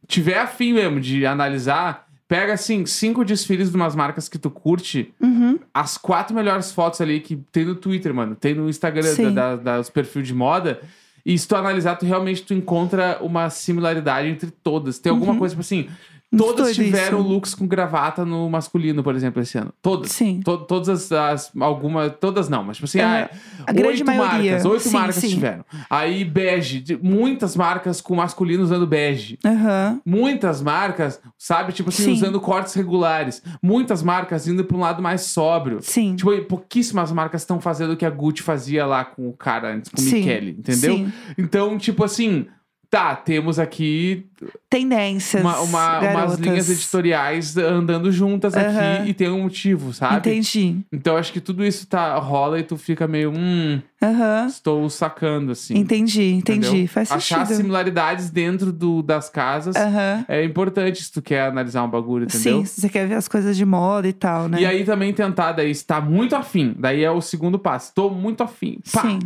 tiver 0.08 0.38
afim 0.38 0.74
mesmo 0.74 1.00
de 1.00 1.26
analisar, 1.26 2.08
pega, 2.28 2.54
assim, 2.54 2.86
cinco 2.86 3.24
desfiles 3.24 3.70
de 3.70 3.76
umas 3.76 3.96
marcas 3.96 4.28
que 4.28 4.38
tu 4.38 4.50
curte, 4.50 5.14
Uhum. 5.22 5.60
as 5.74 5.98
quatro 5.98 6.36
melhores 6.36 6.72
fotos 6.72 7.00
ali 7.02 7.20
que 7.20 7.36
tem 7.52 7.66
no 7.66 7.76
Twitter, 7.76 8.14
mano. 8.14 8.36
Tem 8.36 8.54
no 8.54 8.70
Instagram 8.70 9.04
Sim. 9.14 9.34
da, 9.34 9.56
da, 9.56 9.78
dos 9.78 9.90
perfis 9.90 10.28
de 10.28 10.34
moda. 10.34 10.82
E 11.26 11.38
se 11.38 11.48
tu 11.48 11.56
analisar, 11.56 11.96
tu 11.96 12.06
realmente 12.06 12.44
tu 12.44 12.54
encontra 12.54 13.18
uma 13.22 13.50
similaridade 13.50 14.28
entre 14.28 14.52
todas. 14.52 15.00
Tem 15.00 15.10
alguma 15.12 15.38
coisa, 15.38 15.54
tipo 15.54 15.62
assim... 15.62 15.88
Todas 16.38 16.74
tiveram 16.76 17.20
isso. 17.20 17.28
looks 17.30 17.56
com 17.56 17.68
gravata 17.68 18.26
no 18.26 18.50
masculino, 18.50 19.04
por 19.04 19.16
exemplo, 19.16 19.42
esse 19.42 19.58
ano. 19.58 19.74
Todas. 19.82 20.12
Sim. 20.12 20.42
To- 20.44 20.58
todas 20.66 20.90
as, 20.90 21.12
as. 21.12 21.52
Alguma. 21.60 22.10
Todas 22.10 22.50
não, 22.50 22.64
mas 22.64 22.78
tipo 22.78 22.86
assim, 22.86 23.00
ah, 23.00 23.30
A 23.66 23.72
grande 23.72 24.02
oito 24.02 24.06
maioria. 24.06 24.52
marcas. 24.54 24.66
Oito 24.66 24.84
Sim, 24.84 24.90
marcas 24.92 25.16
sim. 25.16 25.30
tiveram. 25.30 25.66
Aí, 25.90 26.26
bege. 26.26 26.84
Muitas 27.02 27.56
marcas 27.56 28.02
com 28.02 28.16
masculino 28.16 28.64
usando 28.64 28.88
bege. 28.88 29.38
Aham. 29.46 30.02
Muitas 30.06 30.62
marcas, 30.62 31.22
sabe, 31.38 31.74
tipo 31.74 31.90
assim, 31.90 32.04
Sim. 32.04 32.14
usando 32.14 32.40
cortes 32.42 32.74
regulares. 32.74 33.42
Muitas 33.62 34.02
marcas 34.04 34.48
indo 34.48 34.64
pra 34.66 34.78
um 34.78 34.80
lado 34.82 35.02
mais 35.02 35.22
sóbrio. 35.22 35.80
Sim. 35.82 36.16
Tipo, 36.16 36.32
pouquíssimas 36.46 37.12
marcas 37.12 37.42
estão 37.42 37.60
fazendo 37.62 37.94
o 37.94 37.98
que 37.98 38.06
a 38.06 38.10
Gucci 38.10 38.42
fazia 38.42 38.86
lá 38.86 39.06
com 39.06 39.28
o 39.30 39.34
cara 39.34 39.74
antes, 39.74 39.90
com 39.92 40.02
o. 40.02 40.04
Michele, 40.04 40.52
entendeu? 40.60 40.96
Sim. 40.98 41.14
Então, 41.38 41.78
tipo 41.78 42.04
assim, 42.04 42.48
tá, 42.94 43.16
temos 43.16 43.58
aqui 43.58 44.24
Tendências. 44.70 45.42
uma, 45.42 45.60
uma- 45.62 46.00
umas 46.00 46.36
linhas 46.38 46.70
editoriais 46.70 47.58
andando 47.58 48.12
juntas 48.12 48.54
aqui 48.56 48.68
Aham. 48.68 49.06
e 49.08 49.14
tem 49.16 49.30
um 49.30 49.42
motivo, 49.42 49.92
sabe? 49.94 50.18
Entendi. 50.18 50.78
Então 50.92 51.18
acho 51.18 51.34
que 51.34 51.42
tudo 51.42 51.66
isso 51.66 51.88
tá, 51.88 52.16
rola 52.20 52.60
e 52.60 52.64
tu 52.64 52.78
fica 52.78 53.08
meio, 53.08 53.32
hum, 53.36 53.82
Aham. 54.00 54.46
estou 54.46 54.88
sacando, 54.92 55.54
assim. 55.54 55.76
Entendi, 55.76 56.34
entendi. 56.34 56.68
entendeu? 56.68 56.88
Faz 56.88 57.12
Achar 57.12 57.40
sentido. 57.48 57.58
similaridades 57.58 58.30
dentro 58.30 58.72
do, 58.72 59.02
das 59.02 59.28
casas 59.28 59.76
Aham. 59.76 60.24
é 60.28 60.44
importante 60.44 61.02
se 61.04 61.12
tu 61.12 61.20
quer 61.22 61.48
analisar 61.48 61.84
um 61.84 61.90
bagulho, 61.90 62.26
entendeu? 62.26 62.60
Sim, 62.60 62.66
se 62.66 62.80
você 62.82 62.90
quer 62.90 63.08
ver 63.08 63.16
as 63.16 63.28
coisas 63.28 63.58
de 63.58 63.66
moda 63.66 64.08
e 64.08 64.14
tal, 64.14 64.48
né? 64.48 64.62
E 64.62 64.66
aí 64.68 64.84
também 64.84 65.12
tentar, 65.14 65.54
daí, 65.54 65.74
tá 65.78 66.00
muito 66.00 66.36
afim, 66.36 66.76
daí 66.78 67.04
é 67.04 67.10
o 67.10 67.22
segundo 67.22 67.58
passo. 67.58 67.92
Tô 67.96 68.12
muito 68.12 68.44
afim. 68.44 68.78
Pá, 68.92 69.02
Sim. 69.02 69.20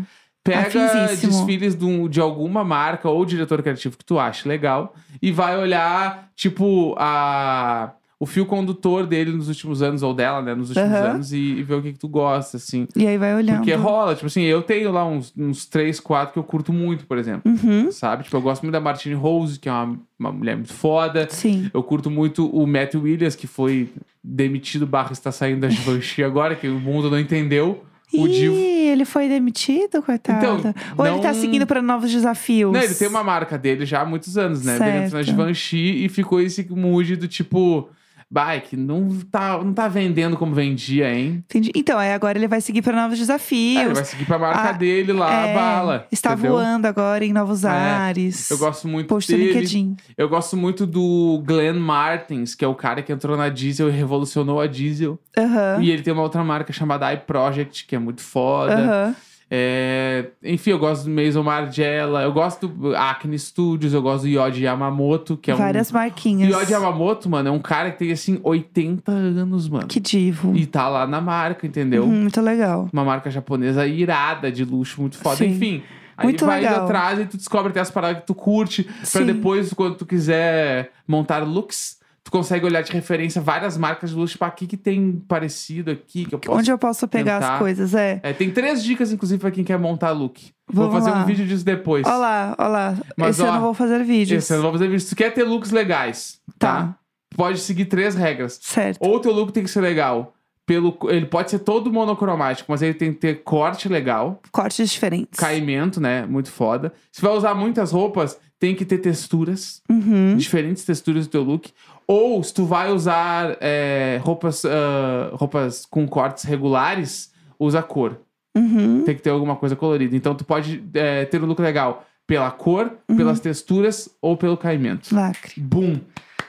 Pega 0.52 1.08
desfiles 1.08 1.76
de, 1.76 2.10
de 2.10 2.20
alguma 2.20 2.64
marca 2.64 3.10
ou 3.10 3.26
diretor 3.26 3.62
criativo 3.62 3.98
que 3.98 4.06
tu 4.06 4.20
acha 4.20 4.48
legal 4.48 4.94
e 5.22 5.32
vai 5.32 5.58
olhar, 5.58 6.30
tipo, 6.36 6.96
a, 6.98 7.92
o 8.20 8.26
fio 8.26 8.46
condutor 8.46 9.06
dele 9.06 9.32
nos 9.32 9.48
últimos 9.48 9.82
anos, 9.82 10.02
ou 10.02 10.14
dela, 10.14 10.42
né, 10.42 10.56
nos 10.56 10.70
últimos 10.70 10.92
Aham. 10.92 11.10
anos, 11.12 11.32
e, 11.32 11.38
e 11.38 11.64
ver 11.64 11.76
o 11.76 11.82
que, 11.82 11.94
que 11.94 12.00
tu 12.00 12.08
gosta, 12.08 12.58
assim. 12.58 12.88
E 12.96 13.06
aí 13.06 13.18
vai 13.18 13.36
olhando. 13.36 13.58
Porque 13.58 13.74
rola, 13.74 14.16
tipo 14.16 14.26
assim, 14.26 14.42
eu 14.42 14.62
tenho 14.64 14.92
lá 14.92 15.06
uns, 15.06 15.32
uns 15.38 15.66
três, 15.66 16.00
quatro 16.00 16.34
que 16.34 16.40
eu 16.40 16.44
curto 16.44 16.74
muito, 16.74 17.06
por 17.06 17.18
exemplo. 17.18 17.52
Uhum. 17.52 17.92
Sabe? 17.92 18.24
Tipo, 18.24 18.38
eu 18.38 18.42
gosto 18.42 18.64
muito 18.64 18.74
da 18.74 18.80
Martine 18.80 19.14
Rose, 19.14 19.60
que 19.60 19.70
é 19.70 19.72
uma, 19.72 20.00
uma 20.18 20.32
mulher 20.32 20.56
muito 20.56 20.74
foda. 20.74 21.28
Sim. 21.30 21.70
Eu 21.72 21.84
curto 21.84 22.10
muito 22.10 22.48
o 22.50 22.66
Matt 22.66 22.96
Williams, 22.96 23.36
que 23.36 23.46
foi 23.46 23.92
demitido, 24.24 24.88
barra 24.88 25.14
está 25.14 25.32
saindo 25.32 25.62
da 25.62 25.70
Givenchy 25.70 26.24
agora, 26.24 26.56
que 26.56 26.68
o 26.68 26.80
mundo 26.80 27.12
não 27.12 27.20
entendeu. 27.20 27.84
O 28.14 28.26
Ih, 28.26 28.32
Divo. 28.32 28.56
ele 28.56 29.04
foi 29.06 29.28
demitido, 29.28 30.02
coitado. 30.02 30.38
Então, 30.60 30.74
Ou 30.98 31.06
ele 31.06 31.20
tá 31.20 31.34
não- 31.34 31.42
seguindo 31.42 31.68
pra 31.68 31.82
novos 31.82 32.10
desafios? 32.10 32.72
Não, 32.72 32.80
ele 32.82 32.96
tem 32.96 33.08
uma 33.08 33.24
marca 33.24 33.58
dele 33.58 33.86
já 33.86 34.02
há 34.02 34.06
muitos 34.06 34.38
anos, 34.38 34.64
né? 34.64 34.76
Ele 34.76 34.84
entrou 35.06 35.20
na 35.20 35.26
Certo. 35.26 35.26
Givenchy 35.26 36.06
e 36.06 36.10
ficou 36.10 36.40
esse 36.40 36.66
mood 36.70 37.16
do 37.18 37.28
tipo... 37.28 37.90
Bike, 38.30 38.76
não 38.76 39.08
tá, 39.32 39.58
não 39.58 39.74
tá 39.74 39.88
vendendo 39.88 40.36
como 40.36 40.54
vendia, 40.54 41.14
hein? 41.14 41.44
Entendi. 41.50 41.72
Então, 41.74 41.98
aí 41.98 42.12
agora 42.12 42.38
ele 42.38 42.48
vai 42.48 42.60
seguir 42.60 42.82
pra 42.82 42.94
novos 42.94 43.18
desafios. 43.18 43.78
É, 43.82 43.86
ele 43.86 43.94
vai 43.94 44.04
seguir 44.04 44.26
pra 44.26 44.38
marca 44.38 44.70
Ah, 44.70 44.72
dele 44.74 45.14
lá, 45.14 45.32
É, 45.32 45.52
a 45.52 45.56
bala. 45.56 46.08
Está 46.12 46.34
entendeu? 46.34 46.52
voando 46.52 46.86
agora 46.88 47.24
em 47.24 47.32
novos 47.32 47.64
É, 47.64 47.70
ares. 47.70 48.52
Eu 48.52 48.58
gosto 48.58 48.86
muito 48.88 49.08
Post 49.08 49.32
no 49.32 49.38
dele. 49.38 49.54
LinkedIn. 49.54 49.96
Eu 50.18 50.28
gosto 50.28 50.58
muito 50.58 50.86
do 50.86 51.42
Glenn 51.46 51.80
Martins, 51.80 52.54
que 52.54 52.66
é 52.66 52.68
o 52.68 52.76
cara 52.76 53.02
que 53.02 53.14
entrou 53.14 53.38
na 53.38 53.48
Diesel 53.48 53.88
e 53.88 53.92
revolucionou 53.92 54.60
a 54.60 54.68
Diesel. 54.68 55.18
Aham. 55.38 55.80
E 55.82 55.90
ele 55.92 56.02
tem 56.04 56.12
uma 56.12 56.24
outra 56.24 56.44
marca 56.44 56.74
chamada 56.74 57.12
iProject, 57.14 57.86
que 57.86 57.96
é 57.96 58.00
muito 58.00 58.22
foda. 58.22 58.76
Aham. 58.76 59.16
É, 59.50 60.26
Enfim, 60.44 60.72
eu 60.72 60.80
gosto 60.80 61.06
do 61.06 61.10
Maison 61.10 61.42
Margiela, 61.42 62.22
eu 62.24 62.34
gosto 62.34 62.68
do 62.68 62.96
Acne 62.96 63.40
Studios, 63.40 63.94
eu 63.94 64.02
gosto 64.02 64.24
do 64.24 64.28
Yoji 64.28 64.64
Yamamoto, 64.64 65.38
que 65.38 65.52
é 65.52 65.56
Várias 65.56 65.90
um... 65.90 65.94
marquinhas. 65.94 66.50
Yoji 66.54 66.74
Yamamoto, 66.74 67.30
mano, 67.30 67.48
é 67.50 67.52
um 67.52 67.60
cara 67.60 67.92
que 67.92 68.00
tem, 68.00 68.12
assim, 68.12 68.40
80 68.44 69.10
anos, 69.12 69.70
mano. 69.70 69.88
Que 69.88 70.00
divo. 70.00 70.54
E 70.56 70.66
tá 70.66 70.90
lá 70.90 71.08
na 71.08 71.22
marca, 71.22 71.66
entendeu? 71.66 72.04
Uhum, 72.04 72.24
muito 72.24 72.42
legal. 72.42 72.90
Uma 72.92 73.06
marca 73.06 73.30
japonesa 73.32 73.88
irada, 73.88 74.52
de 74.52 74.66
luxo, 74.66 75.00
muito 75.00 75.18
foda. 75.18 75.38
Sim. 75.38 75.46
Enfim, 75.48 75.84
aí 76.18 76.26
Muito 76.26 76.46
vai 76.46 76.62
legal. 76.62 76.84
atrás 76.84 77.20
e 77.20 77.26
tu 77.26 77.38
descobre 77.38 77.70
até 77.70 77.80
as 77.80 77.90
paradas 77.92 78.20
que 78.22 78.28
tu 78.28 78.36
curte. 78.36 78.84
Pra 78.84 79.06
Sim. 79.06 79.26
depois, 79.26 79.72
quando 79.74 79.96
tu 79.96 80.06
quiser 80.06 80.92
montar 81.08 81.40
looks, 81.40 81.98
tu 82.28 82.32
consegue 82.32 82.66
olhar 82.66 82.82
de 82.82 82.92
referência 82.92 83.42
várias 83.42 83.78
marcas 83.78 84.10
de 84.10 84.16
luxo. 84.16 84.34
Tipo, 84.34 84.44
aqui 84.46 84.68
que 84.68 84.76
tem 84.76 85.14
parecido 85.28 85.92
aqui, 85.92 86.26
que 86.26 86.36
eu 86.36 86.40
posso... 86.40 86.60
Onde 86.60 86.70
eu 86.70 86.78
posso 86.78 87.08
pegar 87.08 87.40
tentar. 87.40 87.54
as 87.54 87.60
coisas, 87.60 87.96
é. 87.96 88.20
É, 88.22 88.34
tem 88.34 88.52
três 88.52 88.84
dicas, 88.84 89.14
inclusive, 89.14 89.40
pra 89.40 89.50
quem 89.50 89.64
quer 89.64 89.80
montar 89.80 90.12
look. 90.12 90.52
Vamos 90.70 90.92
vou 90.92 91.00
fazer 91.00 91.12
lá. 91.12 91.24
um 91.24 91.26
vídeo 91.26 91.48
disso 91.48 91.64
depois. 91.64 92.06
Olha 92.06 92.18
lá, 92.18 92.56
olha 92.58 92.68
lá. 92.68 92.98
Mas, 93.16 93.40
Esse 93.40 93.44
ó, 93.44 93.48
eu 93.48 93.54
não 93.54 93.62
vou 93.62 93.74
fazer 93.74 94.04
vídeos. 94.04 94.44
Esse 94.44 94.54
eu 94.54 94.58
não 94.58 94.64
vou 94.64 94.74
fazer 94.74 94.88
vídeo. 94.88 95.00
Se 95.00 95.10
tu 95.10 95.16
quer 95.16 95.34
ter 95.34 95.44
looks 95.44 95.72
legais, 95.72 96.42
tá? 96.60 96.76
Tá. 96.84 96.96
Pode 97.36 97.60
seguir 97.60 97.86
três 97.86 98.14
regras. 98.14 98.60
Certo. 98.62 98.98
Ou 99.00 99.20
teu 99.22 99.32
look 99.32 99.54
tem 99.54 99.64
que 99.64 99.70
ser 99.70 99.82
legal. 99.82 100.34
Pelo, 100.66 100.98
ele 101.04 101.28
pode 101.28 101.50
ser 101.50 101.60
todo 101.60 101.90
monocromático, 101.94 102.70
mas 102.70 102.82
ele 102.82 102.94
tem 102.94 103.14
que 103.14 103.20
ter 103.20 103.36
corte 103.36 103.88
legal, 103.88 104.42
Cortes 104.52 104.90
diferentes. 104.92 105.40
caimento, 105.40 106.02
né? 106.02 106.26
Muito 106.26 106.52
foda. 106.52 106.92
Se 107.10 107.22
vai 107.22 107.32
usar 107.32 107.56
muitas 107.56 107.94
roupas, 107.94 108.38
tem 108.60 108.74
que 108.76 108.84
ter 108.86 108.98
texturas, 108.98 109.82
Uhum. 109.90 110.36
diferentes 110.38 110.84
texturas 110.84 111.28
do 111.28 111.32
teu 111.32 111.44
look. 111.44 111.70
Ou 112.08 112.42
se 112.44 112.54
tu 112.54 112.66
vai 112.66 112.92
usar 112.92 113.58
é, 113.62 114.20
roupas, 114.24 114.64
ah, 114.66 115.30
roupas 115.34 115.86
com 115.86 116.08
cortes 116.08 116.44
regulares, 116.44 117.32
usa 117.60 117.82
cor. 117.84 118.20
Uhum. 118.56 119.04
Tem 119.04 119.16
que 119.16 119.22
ter 119.22 119.30
alguma 119.30 119.56
coisa 119.56 119.76
colorida. 119.76 120.16
Então 120.16 120.34
tu 120.34 120.44
pode 120.46 120.84
é, 120.94 121.26
ter 121.26 121.42
um 121.44 121.46
look 121.46 121.62
legal 121.62 122.06
pela 122.26 122.50
cor, 122.52 122.92
Uhum. 123.10 123.16
pelas 123.18 123.40
texturas 123.40 124.10
ou 124.22 124.36
pelo 124.36 124.58
caimento. 124.58 125.14
Lacre. 125.14 125.60
Boom! 125.62 126.00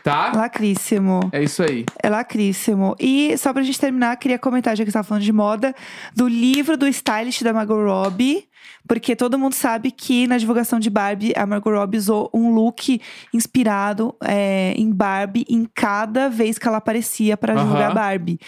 Tá? 0.02 0.32
Lacríssimo. 0.34 1.28
É 1.32 1.42
isso 1.42 1.62
aí. 1.62 1.84
É 2.02 2.08
lacríssimo. 2.08 2.96
E 2.98 3.36
só 3.36 3.52
pra 3.52 3.62
gente 3.62 3.78
terminar, 3.80 4.16
queria 4.16 4.38
comentar, 4.38 4.76
já 4.76 4.84
que 4.84 4.90
você 4.90 4.94
tava 4.94 5.06
falando 5.06 5.24
de 5.24 5.32
moda, 5.32 5.74
do 6.14 6.26
livro 6.26 6.76
do 6.76 6.86
stylist 6.88 7.42
da 7.42 7.52
Margot 7.52 7.84
Robbie. 7.84 8.48
Porque 8.86 9.14
todo 9.14 9.38
mundo 9.38 9.54
sabe 9.54 9.90
que 9.90 10.26
na 10.26 10.38
divulgação 10.38 10.80
de 10.80 10.88
Barbie, 10.88 11.32
a 11.36 11.44
Margot 11.44 11.70
Robbie 11.70 11.98
usou 11.98 12.30
um 12.32 12.50
look 12.52 13.00
inspirado 13.34 14.14
é, 14.24 14.72
em 14.76 14.90
Barbie 14.90 15.44
em 15.48 15.68
cada 15.74 16.28
vez 16.28 16.58
que 16.58 16.66
ela 16.66 16.78
aparecia 16.78 17.36
pra 17.36 17.54
divulgar. 17.54 17.94
Barbie. 17.94 18.38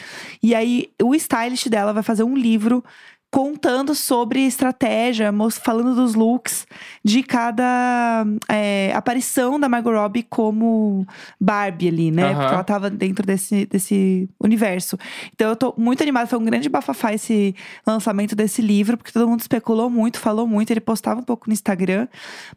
E 0.42 0.54
aí, 0.54 0.90
o 1.02 1.14
stylist 1.14 1.68
dela 1.68 1.92
vai 1.92 2.02
fazer 2.02 2.22
um 2.22 2.34
livro 2.34 2.82
contando 3.30 3.94
sobre 3.94 4.40
estratégia, 4.40 5.32
falando 5.62 5.94
dos 5.94 6.14
looks 6.14 6.66
de 7.04 7.22
cada 7.22 8.24
é, 8.48 8.92
aparição 8.92 9.58
da 9.58 9.68
Margot 9.68 9.92
Robbie 9.92 10.24
como 10.24 11.06
Barbie 11.40 11.88
ali, 11.88 12.10
né? 12.10 12.24
Aham. 12.30 12.34
Porque 12.40 12.54
ela 12.54 12.64
tava 12.64 12.90
dentro 12.90 13.24
desse, 13.24 13.66
desse 13.66 14.28
universo. 14.42 14.98
Então 15.32 15.48
eu 15.50 15.54
tô 15.56 15.72
muito 15.78 16.02
animada. 16.02 16.26
Foi 16.26 16.38
um 16.40 16.44
grande 16.44 16.68
bafafá 16.68 17.14
esse 17.14 17.54
lançamento 17.86 18.34
desse 18.34 18.60
livro, 18.60 18.96
porque 18.96 19.12
todo 19.12 19.28
mundo 19.28 19.40
especulou 19.40 19.88
muito, 19.88 20.18
falou 20.18 20.44
muito. 20.46 20.72
Ele 20.72 20.80
postava 20.80 21.20
um 21.20 21.24
pouco 21.24 21.48
no 21.48 21.52
Instagram. 21.52 22.08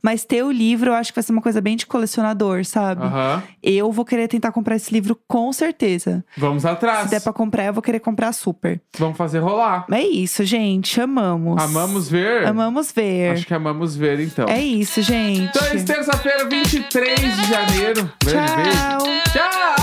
Mas 0.01 0.25
ter 0.25 0.43
o 0.43 0.51
livro, 0.51 0.89
eu 0.89 0.95
acho 0.95 1.11
que 1.11 1.15
vai 1.17 1.23
ser 1.23 1.33
uma 1.33 1.41
coisa 1.41 1.61
bem 1.61 1.75
de 1.75 1.85
colecionador, 1.85 2.65
sabe? 2.65 3.03
Aham. 3.03 3.43
Eu 3.61 3.91
vou 3.91 4.03
querer 4.03 4.27
tentar 4.27 4.51
comprar 4.51 4.75
esse 4.75 4.91
livro 4.91 5.19
com 5.27 5.53
certeza. 5.53 6.25
Vamos 6.35 6.63
Se 6.63 6.67
atrás. 6.67 7.11
der 7.11 7.21
pra 7.21 7.31
comprar, 7.31 7.65
eu 7.65 7.73
vou 7.73 7.83
querer 7.83 7.99
comprar 7.99 8.33
super. 8.33 8.81
Vamos 8.97 9.15
fazer 9.17 9.37
rolar. 9.37 9.85
É 9.91 10.01
isso, 10.01 10.43
gente. 10.43 10.62
Amamos. 11.01 11.61
Amamos 11.61 12.09
ver? 12.09 12.45
Amamos 12.45 12.91
ver. 12.91 13.33
Acho 13.33 13.45
que 13.45 13.53
amamos 13.53 13.95
ver, 13.95 14.19
então. 14.19 14.47
É 14.47 14.61
isso, 14.61 15.01
gente. 15.01 15.49
Então 15.55 15.65
é 15.67 15.83
terça-feira, 15.83 16.45
23 16.47 17.19
de 17.19 17.49
janeiro. 17.49 18.11
Beijo, 18.23 18.39
beijo. 18.55 18.71
Tchau. 18.71 18.99
Tchau! 19.33 19.82